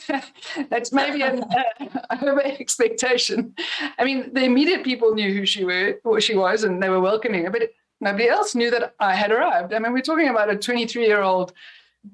that's 0.71 0.93
maybe 0.93 1.23
an 1.23 1.43
uh, 2.11 2.17
over 2.23 2.43
expectation. 2.43 3.55
I 3.99 4.05
mean, 4.05 4.33
the 4.33 4.45
immediate 4.45 4.85
people 4.85 5.15
knew 5.15 5.33
who 5.35 5.45
she 5.45 5.65
were, 5.65 5.99
what 6.05 6.23
she 6.23 6.37
was, 6.37 6.63
and 6.65 6.83
they 6.83 6.89
were 6.89 7.01
welcoming 7.01 7.45
her, 7.45 7.51
but 7.51 7.71
nobody 8.01 8.29
else 8.29 8.55
knew 8.55 8.71
that 8.71 8.95
I 9.01 9.15
had 9.15 9.33
arrived. 9.33 9.75
I 9.75 9.81
mean, 9.81 9.93
we're 9.93 10.03
talking 10.03 10.29
about 10.29 10.51
a 10.51 10.57
23 10.57 11.05
year 11.05 11.23
old 11.23 11.53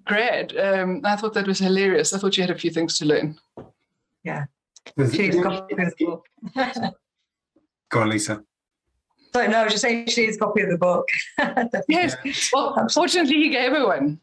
grad. 0.05 0.57
Um, 0.57 1.03
I 1.05 1.17
thought 1.17 1.35
that 1.35 1.47
was 1.47 1.59
hilarious. 1.59 2.13
I 2.13 2.19
thought 2.19 2.35
she 2.35 2.41
had 2.41 2.51
a 2.51 2.59
few 2.59 2.71
things 2.71 2.99
to 2.99 3.05
learn. 3.05 3.39
Yeah. 4.25 4.45
Go 7.91 8.01
on, 8.01 8.09
Lisa. 8.09 8.43
So 9.35 9.47
no, 9.47 9.59
I 9.59 9.65
was 9.65 9.73
just 9.73 9.83
saying 9.83 10.07
she 10.09 10.23
needs 10.23 10.37
a 10.37 10.41
copy 10.41 10.63
of 10.63 10.71
the 10.71 10.79
book. 10.79 11.07
yes. 11.89 12.17
Well, 12.53 12.87
fortunately, 12.89 13.37
he 13.37 13.51
gave 13.51 13.73
her 13.73 13.87
one. 13.87 14.21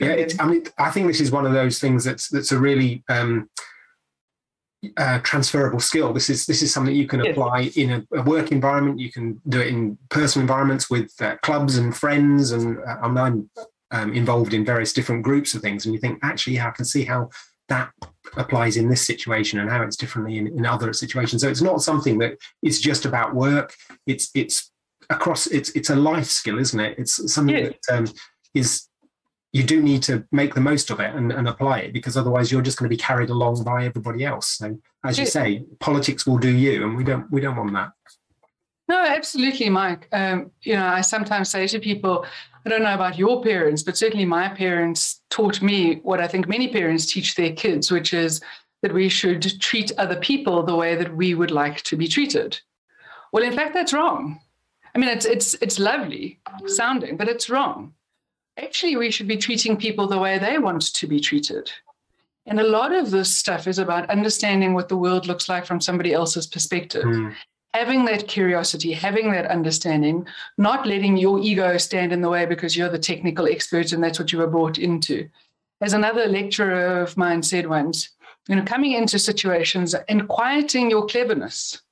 Yeah, 0.00 0.26
I 0.38 0.46
mean, 0.46 0.64
I 0.78 0.90
think 0.90 1.08
this 1.08 1.20
is 1.20 1.32
one 1.32 1.44
of 1.44 1.52
those 1.52 1.80
things 1.80 2.04
that's 2.04 2.28
that's 2.28 2.52
a 2.52 2.58
really 2.58 3.02
um, 3.08 3.50
uh, 4.96 5.18
transferable 5.20 5.80
skill. 5.80 6.12
This 6.12 6.30
is 6.30 6.46
this 6.46 6.62
is 6.62 6.72
something 6.72 6.94
you 6.94 7.08
can 7.08 7.26
apply 7.26 7.70
in 7.74 7.90
a, 7.90 8.16
a, 8.16 8.22
work 8.22 8.52
environment. 8.52 9.00
You 9.00 9.10
can 9.10 9.40
do 9.48 9.60
it 9.60 9.68
in 9.68 9.98
personal 10.08 10.44
environments 10.44 10.88
with 10.88 11.10
uh, 11.20 11.36
clubs 11.42 11.78
and 11.78 11.96
friends. 11.96 12.52
And 12.52 12.78
uh, 12.78 12.96
I'm, 13.02 13.50
um, 13.90 14.12
involved 14.12 14.54
in 14.54 14.64
various 14.64 14.92
different 14.92 15.22
groups 15.22 15.54
of 15.54 15.62
things. 15.62 15.84
And 15.84 15.94
you 15.94 16.00
think, 16.00 16.18
actually, 16.22 16.56
yeah, 16.56 16.68
I 16.68 16.72
can 16.72 16.84
see 16.84 17.04
how 17.04 17.30
that 17.68 17.90
applies 18.36 18.76
in 18.76 18.88
this 18.88 19.06
situation 19.06 19.58
and 19.58 19.70
how 19.70 19.82
it's 19.82 19.96
differently 19.96 20.38
in, 20.38 20.46
in 20.46 20.66
other 20.66 20.92
situations. 20.92 21.42
So 21.42 21.48
it's 21.48 21.62
not 21.62 21.82
something 21.82 22.18
that 22.18 22.38
is 22.62 22.80
just 22.80 23.04
about 23.04 23.34
work. 23.34 23.74
It's 24.06 24.30
it's 24.34 24.70
across. 25.10 25.46
It's 25.48 25.70
it's 25.70 25.90
a 25.90 25.96
life 25.96 26.26
skill, 26.26 26.58
isn't 26.58 26.80
it? 26.80 26.98
It's 26.98 27.32
something 27.32 27.56
yeah. 27.56 27.70
that 27.88 27.98
um, 27.98 28.06
is 28.54 28.86
you 29.52 29.62
do 29.62 29.82
need 29.82 30.02
to 30.02 30.24
make 30.30 30.54
the 30.54 30.60
most 30.60 30.90
of 30.90 31.00
it 31.00 31.14
and, 31.14 31.32
and, 31.32 31.48
apply 31.48 31.80
it 31.80 31.92
because 31.92 32.16
otherwise 32.16 32.52
you're 32.52 32.62
just 32.62 32.78
going 32.78 32.88
to 32.88 32.94
be 32.94 33.00
carried 33.00 33.30
along 33.30 33.62
by 33.64 33.86
everybody 33.86 34.24
else. 34.24 34.48
So 34.58 34.78
as 35.04 35.18
you 35.18 35.24
say, 35.24 35.64
politics 35.80 36.26
will 36.26 36.38
do 36.38 36.50
you, 36.50 36.84
and 36.84 36.96
we 36.96 37.04
don't 37.04 37.30
we 37.30 37.40
don't 37.40 37.56
want 37.56 37.72
that. 37.72 37.92
No, 38.88 39.02
absolutely, 39.02 39.68
Mike. 39.68 40.08
Um, 40.12 40.50
you 40.62 40.74
know, 40.74 40.86
I 40.86 41.00
sometimes 41.02 41.50
say 41.50 41.66
to 41.66 41.78
people, 41.78 42.26
I 42.64 42.68
don't 42.68 42.82
know 42.82 42.94
about 42.94 43.18
your 43.18 43.42
parents, 43.42 43.82
but 43.82 43.96
certainly 43.96 44.24
my 44.24 44.48
parents 44.48 45.22
taught 45.30 45.62
me 45.62 45.96
what 46.02 46.20
I 46.20 46.28
think 46.28 46.48
many 46.48 46.68
parents 46.68 47.10
teach 47.12 47.34
their 47.34 47.52
kids, 47.52 47.90
which 47.90 48.12
is 48.12 48.40
that 48.82 48.94
we 48.94 49.08
should 49.08 49.60
treat 49.60 49.92
other 49.98 50.16
people 50.16 50.62
the 50.62 50.76
way 50.76 50.94
that 50.94 51.14
we 51.14 51.34
would 51.34 51.50
like 51.50 51.82
to 51.82 51.96
be 51.96 52.08
treated. 52.08 52.58
Well, 53.32 53.44
in 53.44 53.52
fact, 53.52 53.74
that's 53.74 53.92
wrong. 53.92 54.40
I 54.94 54.98
mean, 54.98 55.10
it's 55.10 55.26
it's 55.26 55.54
it's 55.54 55.78
lovely 55.78 56.40
sounding, 56.66 57.16
but 57.16 57.28
it's 57.28 57.48
wrong 57.48 57.94
actually 58.58 58.96
we 58.96 59.10
should 59.10 59.28
be 59.28 59.36
treating 59.36 59.76
people 59.76 60.06
the 60.06 60.18
way 60.18 60.38
they 60.38 60.58
want 60.58 60.82
to 60.94 61.06
be 61.06 61.20
treated. 61.20 61.70
And 62.46 62.60
a 62.60 62.66
lot 62.66 62.92
of 62.92 63.10
this 63.10 63.36
stuff 63.36 63.66
is 63.66 63.78
about 63.78 64.08
understanding 64.10 64.74
what 64.74 64.88
the 64.88 64.96
world 64.96 65.26
looks 65.26 65.48
like 65.48 65.66
from 65.66 65.80
somebody 65.80 66.12
else's 66.12 66.46
perspective. 66.46 67.04
Mm. 67.04 67.34
Having 67.74 68.06
that 68.06 68.26
curiosity, 68.26 68.92
having 68.92 69.30
that 69.32 69.46
understanding, 69.46 70.26
not 70.56 70.86
letting 70.86 71.18
your 71.18 71.38
ego 71.38 71.76
stand 71.76 72.12
in 72.12 72.22
the 72.22 72.30
way 72.30 72.46
because 72.46 72.74
you're 72.74 72.88
the 72.88 72.98
technical 72.98 73.46
expert 73.46 73.92
and 73.92 74.02
that's 74.02 74.18
what 74.18 74.32
you 74.32 74.38
were 74.38 74.46
brought 74.46 74.78
into. 74.78 75.28
As 75.82 75.92
another 75.92 76.26
lecturer 76.26 77.02
of 77.02 77.16
mine 77.18 77.42
said 77.42 77.68
once, 77.68 78.08
you 78.48 78.56
know, 78.56 78.64
coming 78.64 78.92
into 78.92 79.18
situations 79.18 79.94
and 80.08 80.26
quieting 80.26 80.88
your 80.88 81.06
cleverness 81.06 81.82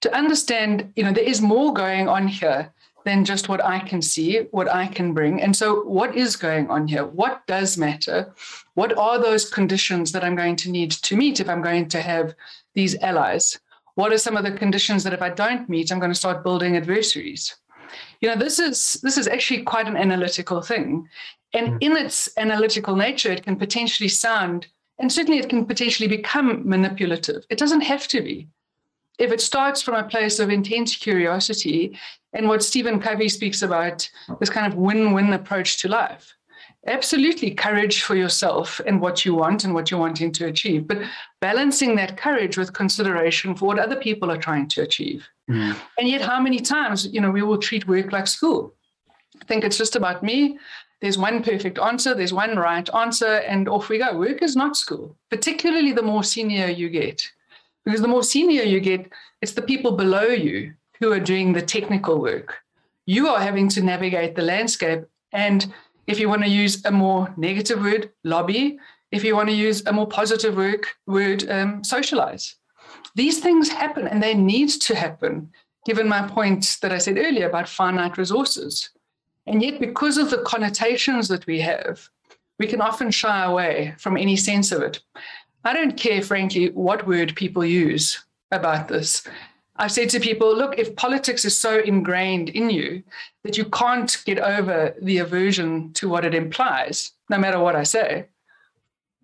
to 0.00 0.14
understand, 0.14 0.92
you 0.96 1.04
know, 1.04 1.12
there 1.12 1.24
is 1.24 1.40
more 1.40 1.72
going 1.72 2.08
on 2.08 2.26
here 2.26 2.72
than 3.08 3.24
just 3.24 3.48
what 3.48 3.64
I 3.64 3.78
can 3.80 4.02
see, 4.02 4.40
what 4.50 4.68
I 4.68 4.86
can 4.86 5.14
bring. 5.14 5.40
And 5.40 5.56
so, 5.56 5.82
what 5.84 6.14
is 6.14 6.36
going 6.36 6.68
on 6.70 6.86
here? 6.86 7.04
What 7.04 7.46
does 7.46 7.78
matter? 7.78 8.32
What 8.74 8.96
are 8.96 9.18
those 9.18 9.48
conditions 9.48 10.12
that 10.12 10.22
I'm 10.22 10.36
going 10.36 10.56
to 10.56 10.70
need 10.70 10.90
to 10.90 11.16
meet 11.16 11.40
if 11.40 11.48
I'm 11.48 11.62
going 11.62 11.88
to 11.88 12.02
have 12.02 12.34
these 12.74 12.96
allies? 12.98 13.58
What 13.94 14.12
are 14.12 14.18
some 14.18 14.36
of 14.36 14.44
the 14.44 14.52
conditions 14.52 15.02
that 15.04 15.12
if 15.12 15.22
I 15.22 15.30
don't 15.30 15.68
meet, 15.68 15.90
I'm 15.90 15.98
going 15.98 16.12
to 16.12 16.18
start 16.18 16.44
building 16.44 16.76
adversaries? 16.76 17.56
You 18.20 18.28
know, 18.28 18.36
this 18.36 18.58
is 18.58 19.00
this 19.02 19.16
is 19.16 19.26
actually 19.26 19.62
quite 19.62 19.88
an 19.88 19.96
analytical 19.96 20.60
thing. 20.60 21.08
And 21.54 21.68
mm. 21.68 21.78
in 21.80 21.96
its 21.96 22.28
analytical 22.36 22.94
nature, 22.94 23.32
it 23.32 23.42
can 23.42 23.56
potentially 23.56 24.08
sound, 24.08 24.66
and 24.98 25.10
certainly 25.10 25.40
it 25.40 25.48
can 25.48 25.64
potentially 25.64 26.08
become 26.08 26.68
manipulative. 26.68 27.44
It 27.48 27.58
doesn't 27.58 27.80
have 27.80 28.06
to 28.08 28.20
be 28.20 28.48
if 29.18 29.32
it 29.32 29.40
starts 29.40 29.82
from 29.82 29.94
a 29.94 30.08
place 30.08 30.38
of 30.38 30.48
intense 30.48 30.94
curiosity 30.94 31.98
and 32.32 32.48
what 32.48 32.62
Stephen 32.62 33.00
Covey 33.00 33.28
speaks 33.28 33.62
about, 33.62 34.08
this 34.40 34.50
kind 34.50 34.70
of 34.70 34.78
win 34.78 35.12
win 35.12 35.32
approach 35.32 35.80
to 35.82 35.88
life. 35.88 36.34
Absolutely, 36.86 37.50
courage 37.50 38.02
for 38.02 38.14
yourself 38.14 38.80
and 38.86 39.00
what 39.00 39.24
you 39.24 39.34
want 39.34 39.64
and 39.64 39.74
what 39.74 39.90
you're 39.90 40.00
wanting 40.00 40.32
to 40.32 40.46
achieve, 40.46 40.86
but 40.86 40.98
balancing 41.40 41.96
that 41.96 42.16
courage 42.16 42.56
with 42.56 42.72
consideration 42.72 43.54
for 43.54 43.66
what 43.66 43.78
other 43.78 43.96
people 43.96 44.30
are 44.30 44.38
trying 44.38 44.68
to 44.68 44.82
achieve. 44.82 45.28
Mm. 45.50 45.76
And 45.98 46.08
yet, 46.08 46.20
how 46.20 46.40
many 46.40 46.60
times, 46.60 47.06
you 47.12 47.20
know, 47.20 47.30
we 47.30 47.42
will 47.42 47.58
treat 47.58 47.88
work 47.88 48.12
like 48.12 48.26
school? 48.26 48.74
I 49.40 49.44
think 49.44 49.64
it's 49.64 49.78
just 49.78 49.96
about 49.96 50.22
me. 50.22 50.58
There's 51.00 51.18
one 51.18 51.42
perfect 51.42 51.78
answer, 51.78 52.14
there's 52.14 52.32
one 52.32 52.56
right 52.56 52.88
answer, 52.94 53.36
and 53.36 53.68
off 53.68 53.88
we 53.88 53.98
go. 53.98 54.16
Work 54.16 54.42
is 54.42 54.56
not 54.56 54.76
school, 54.76 55.16
particularly 55.30 55.92
the 55.92 56.02
more 56.02 56.24
senior 56.24 56.68
you 56.68 56.88
get. 56.88 57.22
Because 57.84 58.00
the 58.00 58.08
more 58.08 58.22
senior 58.22 58.62
you 58.62 58.80
get, 58.80 59.10
it's 59.40 59.52
the 59.52 59.62
people 59.62 59.92
below 59.92 60.26
you 60.26 60.74
who 61.00 61.12
are 61.12 61.20
doing 61.20 61.52
the 61.52 61.62
technical 61.62 62.20
work. 62.20 62.56
You 63.06 63.28
are 63.28 63.40
having 63.40 63.68
to 63.70 63.82
navigate 63.82 64.34
the 64.34 64.42
landscape. 64.42 65.04
And 65.32 65.72
if 66.06 66.18
you 66.18 66.28
want 66.28 66.42
to 66.42 66.48
use 66.48 66.84
a 66.84 66.90
more 66.90 67.32
negative 67.36 67.80
word, 67.80 68.10
lobby. 68.24 68.78
If 69.10 69.24
you 69.24 69.34
want 69.34 69.48
to 69.48 69.54
use 69.54 69.86
a 69.86 69.92
more 69.92 70.06
positive 70.06 70.56
work, 70.56 70.96
word, 71.06 71.48
um, 71.50 71.82
socialize. 71.82 72.56
These 73.14 73.40
things 73.40 73.68
happen 73.68 74.06
and 74.06 74.22
they 74.22 74.34
need 74.34 74.68
to 74.68 74.94
happen, 74.94 75.50
given 75.86 76.08
my 76.08 76.28
point 76.28 76.78
that 76.82 76.92
I 76.92 76.98
said 76.98 77.16
earlier 77.16 77.48
about 77.48 77.68
finite 77.68 78.18
resources. 78.18 78.90
And 79.46 79.62
yet, 79.62 79.80
because 79.80 80.18
of 80.18 80.28
the 80.28 80.42
connotations 80.42 81.28
that 81.28 81.46
we 81.46 81.60
have, 81.60 82.08
we 82.58 82.66
can 82.66 82.82
often 82.82 83.10
shy 83.10 83.44
away 83.44 83.94
from 83.98 84.16
any 84.16 84.36
sense 84.36 84.72
of 84.72 84.82
it. 84.82 85.00
I 85.64 85.72
don't 85.72 85.96
care, 85.96 86.22
frankly, 86.22 86.70
what 86.70 87.06
word 87.06 87.34
people 87.34 87.64
use 87.64 88.22
about 88.50 88.88
this. 88.88 89.26
I've 89.78 89.92
said 89.92 90.10
to 90.10 90.20
people, 90.20 90.56
look, 90.56 90.78
if 90.78 90.96
politics 90.96 91.44
is 91.44 91.56
so 91.56 91.78
ingrained 91.78 92.48
in 92.48 92.68
you 92.68 93.02
that 93.44 93.56
you 93.56 93.64
can't 93.66 94.16
get 94.26 94.40
over 94.40 94.94
the 95.00 95.18
aversion 95.18 95.92
to 95.94 96.08
what 96.08 96.24
it 96.24 96.34
implies, 96.34 97.12
no 97.30 97.38
matter 97.38 97.60
what 97.60 97.76
I 97.76 97.84
say, 97.84 98.26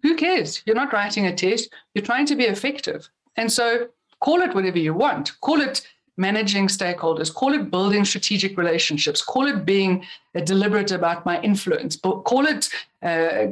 who 0.03 0.15
cares? 0.15 0.63
You're 0.65 0.77
not 0.77 0.93
writing 0.93 1.27
a 1.27 1.35
test, 1.35 1.71
you're 1.95 2.05
trying 2.05 2.27
to 2.27 2.37
be 2.37 2.45
effective. 2.45 3.09
And 3.37 3.51
so 3.51 3.89
call 4.21 4.43
it 4.43 4.55
whatever 4.55 4.79
you 4.79 4.95
want. 4.95 5.39
Call 5.41 5.61
it 5.61 5.87
managing 6.17 6.69
stakeholders, 6.69 7.35
call 7.35 7.53
it 7.53 7.71
building 7.71 8.05
strategic 8.05 8.57
relationships, 8.57 9.21
call 9.21 9.47
it 9.47 9.65
being 9.65 10.05
deliberate 10.45 10.93
about 10.93 11.27
my 11.27 11.41
influence, 11.41 11.97
but 11.97 12.23
call 12.23 12.47
it 12.47 12.69
uh, 13.03 13.47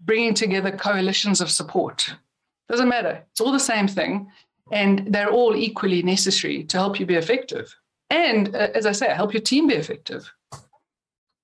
bringing 0.00 0.34
together 0.34 0.70
coalitions 0.70 1.40
of 1.40 1.50
support. 1.50 2.14
Doesn't 2.68 2.88
matter. 2.88 3.24
It's 3.30 3.40
all 3.40 3.52
the 3.52 3.60
same 3.60 3.88
thing. 3.88 4.30
And 4.72 5.12
they're 5.12 5.30
all 5.30 5.54
equally 5.54 6.02
necessary 6.02 6.64
to 6.64 6.78
help 6.78 6.98
you 6.98 7.06
be 7.06 7.14
effective. 7.14 7.74
And 8.10 8.54
uh, 8.54 8.68
as 8.74 8.86
I 8.86 8.92
say, 8.92 9.08
help 9.12 9.32
your 9.32 9.42
team 9.42 9.68
be 9.68 9.74
effective. 9.74 10.32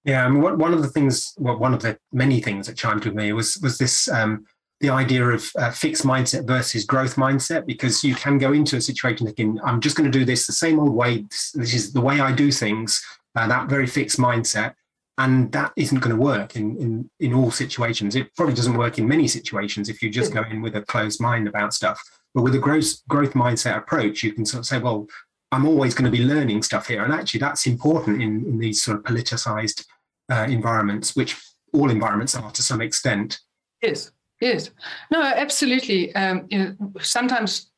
Yeah, 0.05 0.25
I 0.25 0.29
mean, 0.29 0.43
one 0.43 0.73
of 0.73 0.83
the 0.83 0.89
things, 0.89 1.35
well, 1.39 1.59
one 1.59 1.75
of 1.75 1.83
the 1.83 1.99
many 2.13 2.41
things 2.41 2.67
that 2.67 2.77
chimed 2.77 3.05
with 3.05 3.15
me 3.15 3.33
was 3.33 3.59
was 3.63 3.79
this 3.79 4.09
um, 4.09 4.47
the 4.81 4.91
idea 4.91 5.25
of 5.29 5.51
uh, 5.59 5.71
fixed 5.71 6.05
mindset 6.05 6.47
versus 6.47 6.85
growth 6.85 7.17
mindset, 7.17 7.67
because 7.67 8.03
you 8.03 8.15
can 8.15 8.39
go 8.39 8.53
into 8.53 8.77
a 8.77 8.81
situation 8.81 9.27
thinking, 9.27 9.61
I'm 9.65 9.81
just 9.81 9.97
going 9.97 10.11
to 10.11 10.19
do 10.19 10.25
this 10.25 10.47
the 10.47 10.53
same 10.53 10.79
old 10.79 10.95
way. 10.95 11.27
This, 11.55 11.75
is 11.75 11.93
the 11.93 12.01
way 12.01 12.21
I 12.21 12.33
do 12.33 12.51
things. 12.53 13.05
Uh, 13.35 13.47
that 13.49 13.69
very 13.69 13.87
fixed 13.87 14.19
mindset 14.19 14.75
and 15.19 15.51
that 15.53 15.73
isn't 15.77 15.99
going 15.99 16.17
to 16.17 16.21
work 16.21 16.57
in, 16.57 16.77
in 16.79 17.11
in 17.21 17.35
all 17.35 17.51
situations 17.51 18.17
it 18.17 18.35
probably 18.37 18.55
doesn't 18.55 18.79
work 18.79 18.99
in 18.99 19.07
many 19.07 19.29
situations 19.29 19.89
if 19.89 20.01
you 20.03 20.09
just 20.09 20.33
go 20.33 20.43
in 20.51 20.63
with 20.63 20.75
a 20.77 20.83
closed 20.83 21.21
mind 21.21 21.47
about 21.47 21.75
stuff 21.75 22.01
but 22.39 22.45
with 22.45 22.55
a 22.55 22.59
growth 22.59 23.07
growth 23.09 23.33
mindset 23.33 23.77
approach 23.77 24.23
you 24.23 24.33
can 24.33 24.47
sort 24.47 24.61
of 24.61 24.67
say 24.67 24.79
well 24.79 25.07
i'm 25.51 25.67
always 25.67 25.93
going 25.93 26.11
to 26.11 26.17
be 26.17 26.25
learning 26.25 26.63
stuff 26.63 26.87
here 26.87 27.05
and 27.05 27.13
actually 27.13 27.41
that's 27.41 27.67
important 27.67 28.23
in, 28.23 28.45
in 28.47 28.59
these 28.59 28.83
sort 28.83 28.97
of 28.97 29.03
politicized 29.03 29.85
uh, 30.31 30.47
environments 30.49 31.17
which 31.17 31.37
all 31.73 31.91
environments 31.91 32.37
are 32.37 32.51
to 32.53 32.63
some 32.63 32.81
extent 32.81 33.41
yes 33.83 34.13
Yes. 34.41 34.71
No, 35.11 35.23
absolutely. 35.23 36.15
Um, 36.15 36.47
you 36.49 36.59
know, 36.59 36.93
sometimes, 37.01 37.71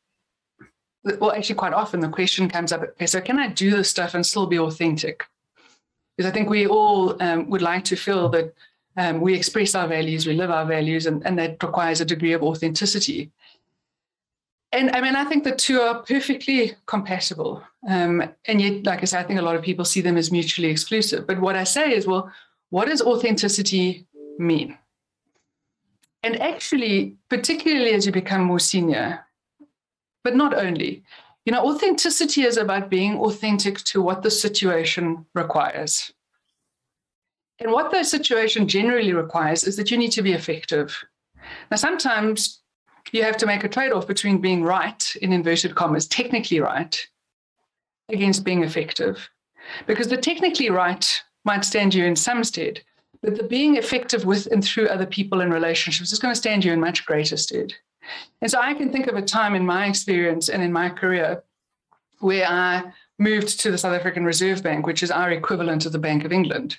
well, 1.19 1.33
actually, 1.33 1.55
quite 1.55 1.73
often 1.73 2.01
the 2.01 2.09
question 2.09 2.49
comes 2.49 2.73
up 2.73 2.83
okay, 2.83 3.07
so 3.07 3.21
can 3.21 3.39
I 3.39 3.49
do 3.49 3.71
this 3.71 3.89
stuff 3.89 4.15
and 4.15 4.25
still 4.25 4.47
be 4.47 4.59
authentic? 4.59 5.25
Because 6.17 6.31
I 6.31 6.35
think 6.35 6.51
we 6.51 6.67
all 6.67 7.21
um, 7.23 7.49
would 7.49 7.63
like 7.63 7.85
to 7.85 7.97
feel 7.97 8.29
that 8.31 8.53
um, 8.97 9.21
we 9.21 9.35
express 9.35 9.75
our 9.75 9.89
values, 9.89 10.27
we 10.27 10.35
live 10.35 10.51
our 10.51 10.67
values, 10.67 11.07
and, 11.07 11.25
and 11.25 11.39
that 11.39 11.63
requires 11.63 12.01
a 12.01 12.05
degree 12.05 12.33
of 12.33 12.43
authenticity. 12.43 13.31
And 14.73 14.95
I 14.95 15.01
mean, 15.01 15.17
I 15.17 15.25
think 15.25 15.43
the 15.45 15.55
two 15.55 15.81
are 15.81 16.03
perfectly 16.03 16.75
compatible. 16.87 17.63
Um, 17.89 18.23
and 18.45 18.61
yet, 18.61 18.85
like 18.87 19.03
I 19.03 19.05
said, 19.05 19.25
I 19.25 19.27
think 19.27 19.41
a 19.41 19.43
lot 19.43 19.57
of 19.57 19.63
people 19.63 19.85
see 19.85 20.01
them 20.01 20.17
as 20.17 20.31
mutually 20.31 20.71
exclusive. 20.71 21.27
But 21.27 21.41
what 21.41 21.57
I 21.57 21.65
say 21.65 21.93
is, 21.93 22.07
well, 22.07 22.31
what 22.71 22.87
does 22.87 23.03
authenticity 23.03 24.07
mean? 24.39 24.79
And 26.23 26.41
actually, 26.41 27.17
particularly 27.29 27.93
as 27.93 28.07
you 28.07 28.13
become 28.13 28.43
more 28.43 28.61
senior, 28.61 29.27
but 30.23 30.37
not 30.37 30.55
only, 30.55 31.03
you 31.45 31.53
know, 31.53 31.67
authenticity 31.67 32.43
is 32.43 32.57
about 32.57 32.91
being 32.91 33.19
authentic 33.19 33.79
to 33.79 34.03
what 34.03 34.23
the 34.23 34.31
situation 34.31 35.27
requires. 35.35 36.13
And 37.59 37.73
what 37.73 37.91
the 37.91 38.05
situation 38.05 38.69
generally 38.69 39.13
requires 39.13 39.65
is 39.65 39.77
that 39.77 39.91
you 39.91 39.99
need 39.99 40.13
to 40.13 40.23
be 40.23 40.33
effective. 40.33 41.05
Now, 41.71 41.77
sometimes 41.77 42.60
you 43.13 43.23
have 43.25 43.37
to 43.39 43.47
make 43.47 43.65
a 43.65 43.69
trade 43.69 43.93
off 43.93 44.07
between 44.07 44.41
being 44.41 44.63
right, 44.63 45.15
in 45.23 45.33
inverted 45.33 45.75
commas, 45.75 46.07
technically 46.07 46.61
right, 46.61 47.07
against 48.09 48.45
being 48.45 48.63
effective. 48.63 49.29
Because 49.87 50.09
the 50.09 50.17
technically 50.17 50.71
right 50.71 51.23
might 51.45 51.65
stand 51.65 51.95
you 51.95 52.05
in 52.05 52.17
some 52.17 52.45
stead, 52.45 52.81
but 53.23 53.37
the 53.37 53.45
being 53.45 53.77
effective 53.77 54.25
with 54.25 54.47
and 54.47 54.65
through 54.65 54.89
other 54.89 55.07
people 55.07 55.41
and 55.41 55.53
relationships 55.53 56.13
is 56.13 56.19
going 56.19 56.33
to 56.33 56.41
stand 56.41 56.65
you 56.65 56.73
in 56.73 56.81
much 56.81 57.05
greater 57.05 57.37
stead. 57.37 57.75
And 58.41 58.51
so 58.51 58.59
I 58.61 58.75
can 58.75 58.91
think 58.91 59.07
of 59.07 59.17
a 59.17 59.23
time 59.23 59.55
in 59.55 59.67
my 59.67 59.87
experience 59.87 60.49
and 60.49 60.63
in 60.63 60.73
my 60.73 60.89
career 60.89 61.43
where 62.21 62.47
I 62.47 62.93
moved 63.19 63.61
to 63.61 63.71
the 63.71 63.79
South 63.79 63.95
African 63.95 64.25
Reserve 64.25 64.63
Bank, 64.63 64.87
which 64.87 65.03
is 65.03 65.11
our 65.11 65.31
equivalent 65.31 65.87
of 65.87 65.93
the 65.93 65.99
Bank 65.99 66.25
of 66.25 66.33
England, 66.33 66.79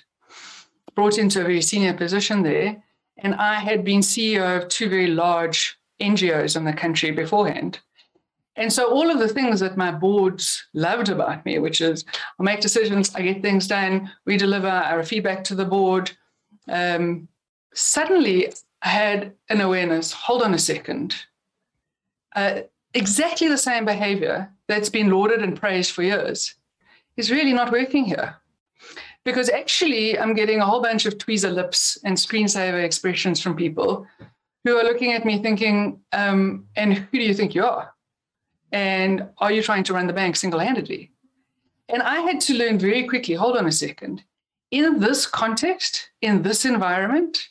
brought 0.94 1.18
into 1.18 1.40
a 1.40 1.44
very 1.44 1.62
senior 1.62 1.94
position 1.94 2.42
there. 2.42 2.82
And 3.18 3.34
I 3.36 3.60
had 3.60 3.84
been 3.84 4.00
CEO 4.00 4.60
of 4.60 4.68
two 4.68 4.88
very 4.88 5.06
large 5.06 5.78
NGOs 6.00 6.56
in 6.56 6.64
the 6.64 6.72
country 6.72 7.10
beforehand. 7.10 7.80
And 8.56 8.72
so 8.72 8.92
all 8.92 9.10
of 9.10 9.18
the 9.18 9.28
things 9.28 9.60
that 9.60 9.78
my 9.78 9.90
boards 9.90 10.66
loved 10.74 11.08
about 11.08 11.44
me, 11.46 11.58
which 11.58 11.80
is 11.80 12.04
I 12.38 12.42
make 12.42 12.60
decisions, 12.60 13.14
I 13.14 13.22
get 13.22 13.40
things 13.40 13.66
done, 13.66 14.10
we 14.26 14.36
deliver 14.36 14.68
our 14.68 15.02
feedback 15.02 15.42
to 15.44 15.54
the 15.54 15.64
board, 15.64 16.10
um, 16.68 17.28
suddenly 17.74 18.52
I 18.82 18.88
had 18.88 19.32
an 19.48 19.60
awareness 19.60 20.12
hold 20.12 20.42
on 20.42 20.54
a 20.54 20.58
second. 20.58 21.14
Uh, 22.36 22.62
exactly 22.94 23.48
the 23.48 23.58
same 23.58 23.84
behavior 23.84 24.50
that's 24.68 24.88
been 24.88 25.10
lauded 25.10 25.42
and 25.42 25.58
praised 25.58 25.92
for 25.92 26.02
years 26.02 26.54
is 27.16 27.30
really 27.30 27.52
not 27.52 27.72
working 27.72 28.04
here. 28.04 28.36
Because 29.24 29.48
actually, 29.48 30.18
I'm 30.18 30.34
getting 30.34 30.60
a 30.60 30.66
whole 30.66 30.82
bunch 30.82 31.06
of 31.06 31.16
tweezer 31.16 31.54
lips 31.54 31.96
and 32.04 32.16
screensaver 32.16 32.82
expressions 32.82 33.40
from 33.40 33.54
people 33.54 34.06
who 34.64 34.76
are 34.76 34.84
looking 34.84 35.12
at 35.12 35.24
me 35.24 35.42
thinking, 35.42 36.00
um, 36.12 36.66
and 36.76 36.94
who 36.94 37.18
do 37.18 37.24
you 37.24 37.34
think 37.34 37.54
you 37.54 37.64
are? 37.64 37.92
And 38.70 39.28
are 39.38 39.52
you 39.52 39.62
trying 39.62 39.84
to 39.84 39.94
run 39.94 40.06
the 40.06 40.12
bank 40.12 40.36
single 40.36 40.60
handedly? 40.60 41.10
And 41.88 42.02
I 42.02 42.20
had 42.20 42.40
to 42.42 42.54
learn 42.54 42.78
very 42.78 43.06
quickly 43.06 43.34
hold 43.34 43.56
on 43.56 43.66
a 43.66 43.72
second 43.72 44.24
in 44.72 44.98
this 44.98 45.26
context, 45.26 46.10
in 46.22 46.42
this 46.42 46.64
environment, 46.64 47.50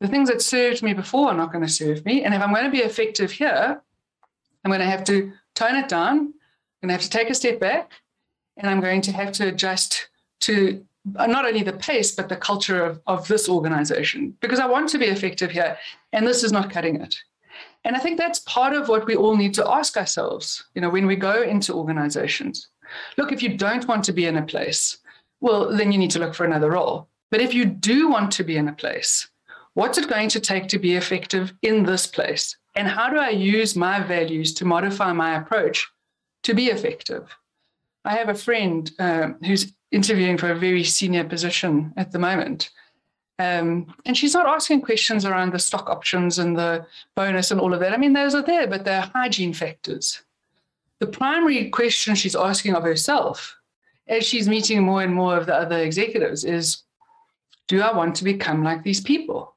the 0.00 0.08
things 0.08 0.28
that 0.28 0.42
served 0.42 0.82
me 0.82 0.92
before 0.92 1.28
are 1.28 1.36
not 1.36 1.52
going 1.52 1.64
to 1.64 1.72
serve 1.72 2.04
me. 2.04 2.24
And 2.24 2.34
if 2.34 2.42
I'm 2.42 2.52
going 2.52 2.64
to 2.64 2.70
be 2.70 2.78
effective 2.78 3.30
here, 3.30 3.80
I'm 4.64 4.70
going 4.70 4.80
to 4.80 4.86
have 4.86 5.04
to 5.04 5.32
tone 5.54 5.76
it 5.76 5.88
down. 5.88 6.18
I'm 6.18 6.88
going 6.88 6.88
to 6.88 6.92
have 6.92 7.02
to 7.02 7.10
take 7.10 7.30
a 7.30 7.34
step 7.34 7.60
back. 7.60 7.92
And 8.56 8.68
I'm 8.68 8.80
going 8.80 9.00
to 9.02 9.12
have 9.12 9.32
to 9.32 9.48
adjust 9.48 10.08
to 10.40 10.84
not 11.14 11.44
only 11.44 11.62
the 11.62 11.72
pace, 11.72 12.12
but 12.14 12.28
the 12.28 12.36
culture 12.36 12.84
of, 12.84 13.00
of 13.06 13.28
this 13.28 13.48
organization 13.48 14.34
because 14.40 14.58
I 14.58 14.66
want 14.66 14.88
to 14.90 14.98
be 14.98 15.06
effective 15.06 15.50
here. 15.50 15.76
And 16.12 16.26
this 16.26 16.42
is 16.44 16.52
not 16.52 16.70
cutting 16.70 17.00
it. 17.00 17.14
And 17.84 17.96
I 17.96 18.00
think 18.00 18.18
that's 18.18 18.40
part 18.40 18.74
of 18.74 18.88
what 18.88 19.06
we 19.06 19.16
all 19.16 19.36
need 19.36 19.54
to 19.54 19.68
ask 19.68 19.96
ourselves, 19.96 20.64
you 20.74 20.80
know, 20.80 20.90
when 20.90 21.06
we 21.06 21.16
go 21.16 21.42
into 21.42 21.74
organizations. 21.74 22.68
Look, 23.16 23.32
if 23.32 23.42
you 23.42 23.56
don't 23.56 23.86
want 23.86 24.04
to 24.04 24.12
be 24.12 24.26
in 24.26 24.36
a 24.36 24.42
place 24.42 24.98
well, 25.40 25.76
then 25.76 25.92
you 25.92 25.98
need 25.98 26.10
to 26.12 26.18
look 26.18 26.34
for 26.34 26.44
another 26.44 26.70
role. 26.70 27.08
But 27.30 27.40
if 27.40 27.54
you 27.54 27.64
do 27.64 28.08
want 28.08 28.32
to 28.32 28.44
be 28.44 28.56
in 28.56 28.68
a 28.68 28.72
place, 28.72 29.28
what's 29.74 29.98
it 29.98 30.08
going 30.08 30.28
to 30.30 30.40
take 30.40 30.68
to 30.68 30.78
be 30.78 30.96
effective 30.96 31.52
in 31.62 31.84
this 31.84 32.06
place? 32.06 32.56
And 32.74 32.88
how 32.88 33.10
do 33.10 33.18
I 33.18 33.30
use 33.30 33.76
my 33.76 34.00
values 34.00 34.54
to 34.54 34.64
modify 34.64 35.12
my 35.12 35.36
approach 35.36 35.86
to 36.44 36.54
be 36.54 36.66
effective? 36.66 37.34
I 38.04 38.14
have 38.14 38.28
a 38.28 38.34
friend 38.34 38.90
uh, 38.98 39.30
who's 39.44 39.72
interviewing 39.90 40.38
for 40.38 40.50
a 40.50 40.58
very 40.58 40.84
senior 40.84 41.24
position 41.24 41.92
at 41.96 42.12
the 42.12 42.18
moment. 42.18 42.70
Um, 43.38 43.94
and 44.04 44.16
she's 44.16 44.34
not 44.34 44.46
asking 44.46 44.82
questions 44.82 45.24
around 45.24 45.52
the 45.52 45.58
stock 45.58 45.88
options 45.88 46.38
and 46.38 46.56
the 46.56 46.86
bonus 47.14 47.50
and 47.50 47.60
all 47.60 47.72
of 47.72 47.80
that. 47.80 47.92
I 47.92 47.96
mean, 47.96 48.12
those 48.12 48.34
are 48.34 48.42
there, 48.42 48.66
but 48.66 48.84
they're 48.84 49.10
hygiene 49.14 49.52
factors. 49.52 50.22
The 50.98 51.06
primary 51.06 51.70
question 51.70 52.16
she's 52.16 52.34
asking 52.34 52.74
of 52.74 52.82
herself 52.82 53.56
as 54.08 54.26
she's 54.26 54.48
meeting 54.48 54.82
more 54.82 55.02
and 55.02 55.14
more 55.14 55.36
of 55.36 55.46
the 55.46 55.54
other 55.54 55.78
executives 55.78 56.44
is 56.44 56.82
do 57.68 57.80
I 57.80 57.94
want 57.94 58.16
to 58.16 58.24
become 58.24 58.64
like 58.64 58.82
these 58.82 59.00
people? 59.00 59.54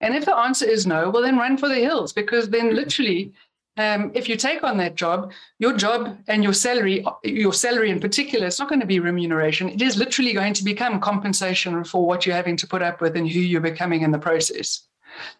And 0.00 0.14
if 0.14 0.26
the 0.26 0.36
answer 0.36 0.66
is 0.66 0.86
no, 0.86 1.08
well, 1.08 1.22
then 1.22 1.38
run 1.38 1.56
for 1.56 1.68
the 1.68 1.76
hills 1.76 2.12
because 2.12 2.50
then 2.50 2.74
literally, 2.74 3.32
um, 3.76 4.12
if 4.14 4.28
you 4.28 4.36
take 4.36 4.62
on 4.62 4.76
that 4.76 4.94
job, 4.94 5.32
your 5.58 5.76
job 5.76 6.16
and 6.28 6.44
your 6.44 6.52
salary, 6.52 7.04
your 7.24 7.52
salary 7.52 7.90
in 7.90 7.98
particular, 7.98 8.46
it's 8.46 8.60
not 8.60 8.68
going 8.68 8.80
to 8.80 8.86
be 8.86 9.00
remuneration. 9.00 9.68
It 9.68 9.82
is 9.82 9.96
literally 9.96 10.32
going 10.32 10.54
to 10.54 10.64
become 10.64 11.00
compensation 11.00 11.82
for 11.82 12.06
what 12.06 12.24
you're 12.24 12.36
having 12.36 12.56
to 12.58 12.68
put 12.68 12.82
up 12.82 13.00
with 13.00 13.16
and 13.16 13.28
who 13.28 13.40
you're 13.40 13.60
becoming 13.60 14.02
in 14.02 14.12
the 14.12 14.18
process. 14.18 14.86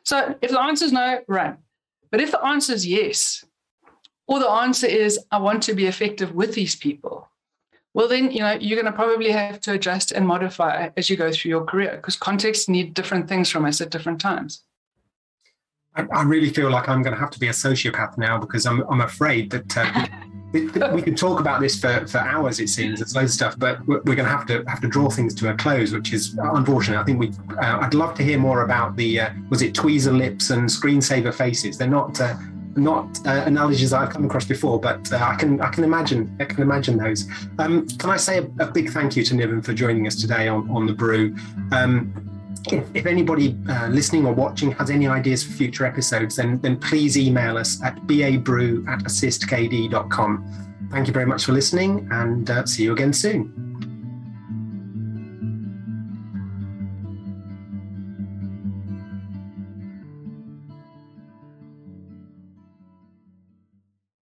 So 0.02 0.36
if 0.42 0.50
the 0.50 0.60
answer 0.60 0.84
is 0.84 0.92
no, 0.92 1.20
run. 1.28 1.58
But 2.10 2.20
if 2.20 2.32
the 2.32 2.44
answer 2.44 2.72
is 2.72 2.86
yes, 2.86 3.44
or 4.26 4.40
the 4.40 4.50
answer 4.50 4.86
is 4.86 5.18
I 5.30 5.38
want 5.38 5.62
to 5.64 5.74
be 5.74 5.86
effective 5.86 6.34
with 6.34 6.54
these 6.54 6.74
people, 6.74 7.28
well 7.92 8.08
then 8.08 8.32
you 8.32 8.40
know 8.40 8.52
you're 8.60 8.80
going 8.80 8.92
to 8.92 8.96
probably 8.96 9.30
have 9.30 9.60
to 9.60 9.72
adjust 9.72 10.10
and 10.10 10.26
modify 10.26 10.90
as 10.96 11.08
you 11.08 11.16
go 11.16 11.30
through 11.30 11.50
your 11.50 11.64
career 11.64 11.96
because 11.96 12.16
contexts 12.16 12.68
need 12.68 12.94
different 12.94 13.28
things 13.28 13.48
from 13.48 13.64
us 13.64 13.80
at 13.80 13.90
different 13.90 14.20
times 14.20 14.64
I, 15.96 16.22
really 16.22 16.50
feel 16.50 16.70
like 16.70 16.88
i'm 16.88 17.02
going 17.02 17.14
to 17.14 17.20
have 17.20 17.30
to 17.30 17.38
be 17.38 17.48
a 17.48 17.52
sociopath 17.52 18.18
now 18.18 18.38
because 18.38 18.66
i'm, 18.66 18.82
I'm 18.90 19.00
afraid 19.00 19.50
that 19.50 19.76
uh, 19.76 20.06
we, 20.52 20.66
we 20.66 21.02
could 21.02 21.16
talk 21.16 21.40
about 21.40 21.60
this 21.60 21.78
for, 21.78 22.06
for 22.06 22.18
hours 22.18 22.60
it 22.60 22.68
seems 22.68 23.00
there's 23.00 23.14
loads 23.14 23.32
of 23.32 23.34
stuff 23.34 23.58
but 23.58 23.84
we're 23.86 24.00
going 24.00 24.18
to 24.18 24.24
have 24.24 24.46
to 24.46 24.64
have 24.66 24.80
to 24.80 24.88
draw 24.88 25.08
things 25.08 25.34
to 25.34 25.50
a 25.50 25.54
close 25.54 25.92
which 25.92 26.12
is 26.12 26.36
unfortunate 26.38 27.00
i 27.00 27.04
think 27.04 27.18
we 27.18 27.30
uh, 27.58 27.78
i'd 27.80 27.94
love 27.94 28.14
to 28.14 28.22
hear 28.22 28.38
more 28.38 28.62
about 28.62 28.96
the 28.96 29.20
uh, 29.20 29.30
was 29.50 29.62
it 29.62 29.74
tweezer 29.74 30.16
lips 30.16 30.50
and 30.50 30.68
screensaver 30.68 31.32
faces 31.32 31.78
they're 31.78 31.88
not 31.88 32.20
uh, 32.20 32.34
not 32.76 33.24
uh, 33.26 33.44
analogies 33.46 33.92
I've 33.92 34.10
come 34.10 34.24
across 34.24 34.44
before, 34.44 34.80
but 34.80 35.12
uh, 35.12 35.16
I 35.16 35.36
can 35.36 35.60
I 35.60 35.68
can 35.70 35.84
imagine 35.84 36.36
I 36.40 36.44
can 36.44 36.62
imagine 36.62 36.96
those. 36.96 37.28
Um, 37.58 37.86
can 37.98 38.10
I 38.10 38.16
say 38.16 38.38
a, 38.38 38.42
a, 38.58 38.66
big 38.66 38.90
thank 38.90 39.16
you 39.16 39.22
to 39.24 39.34
Niven 39.34 39.62
for 39.62 39.72
joining 39.72 40.06
us 40.06 40.16
today 40.16 40.48
on 40.48 40.68
on 40.70 40.86
the 40.86 40.92
brew. 40.92 41.36
Um, 41.70 42.33
if, 42.72 42.84
if, 42.94 43.06
anybody 43.06 43.56
uh, 43.68 43.88
listening 43.88 44.26
or 44.26 44.32
watching 44.32 44.72
has 44.72 44.90
any 44.90 45.06
ideas 45.06 45.44
for 45.44 45.52
future 45.52 45.84
episodes, 45.84 46.36
then 46.36 46.60
then 46.60 46.78
please 46.78 47.18
email 47.18 47.58
us 47.58 47.82
at 47.82 47.96
babrew 48.06 48.86
at 48.88 49.00
assistkd.com. 49.04 50.88
Thank 50.90 51.06
you 51.06 51.12
very 51.12 51.26
much 51.26 51.44
for 51.44 51.52
listening, 51.52 52.08
and 52.10 52.48
uh, 52.48 52.64
see 52.66 52.84
you 52.84 52.92
again 52.92 53.12
soon. 53.12 53.93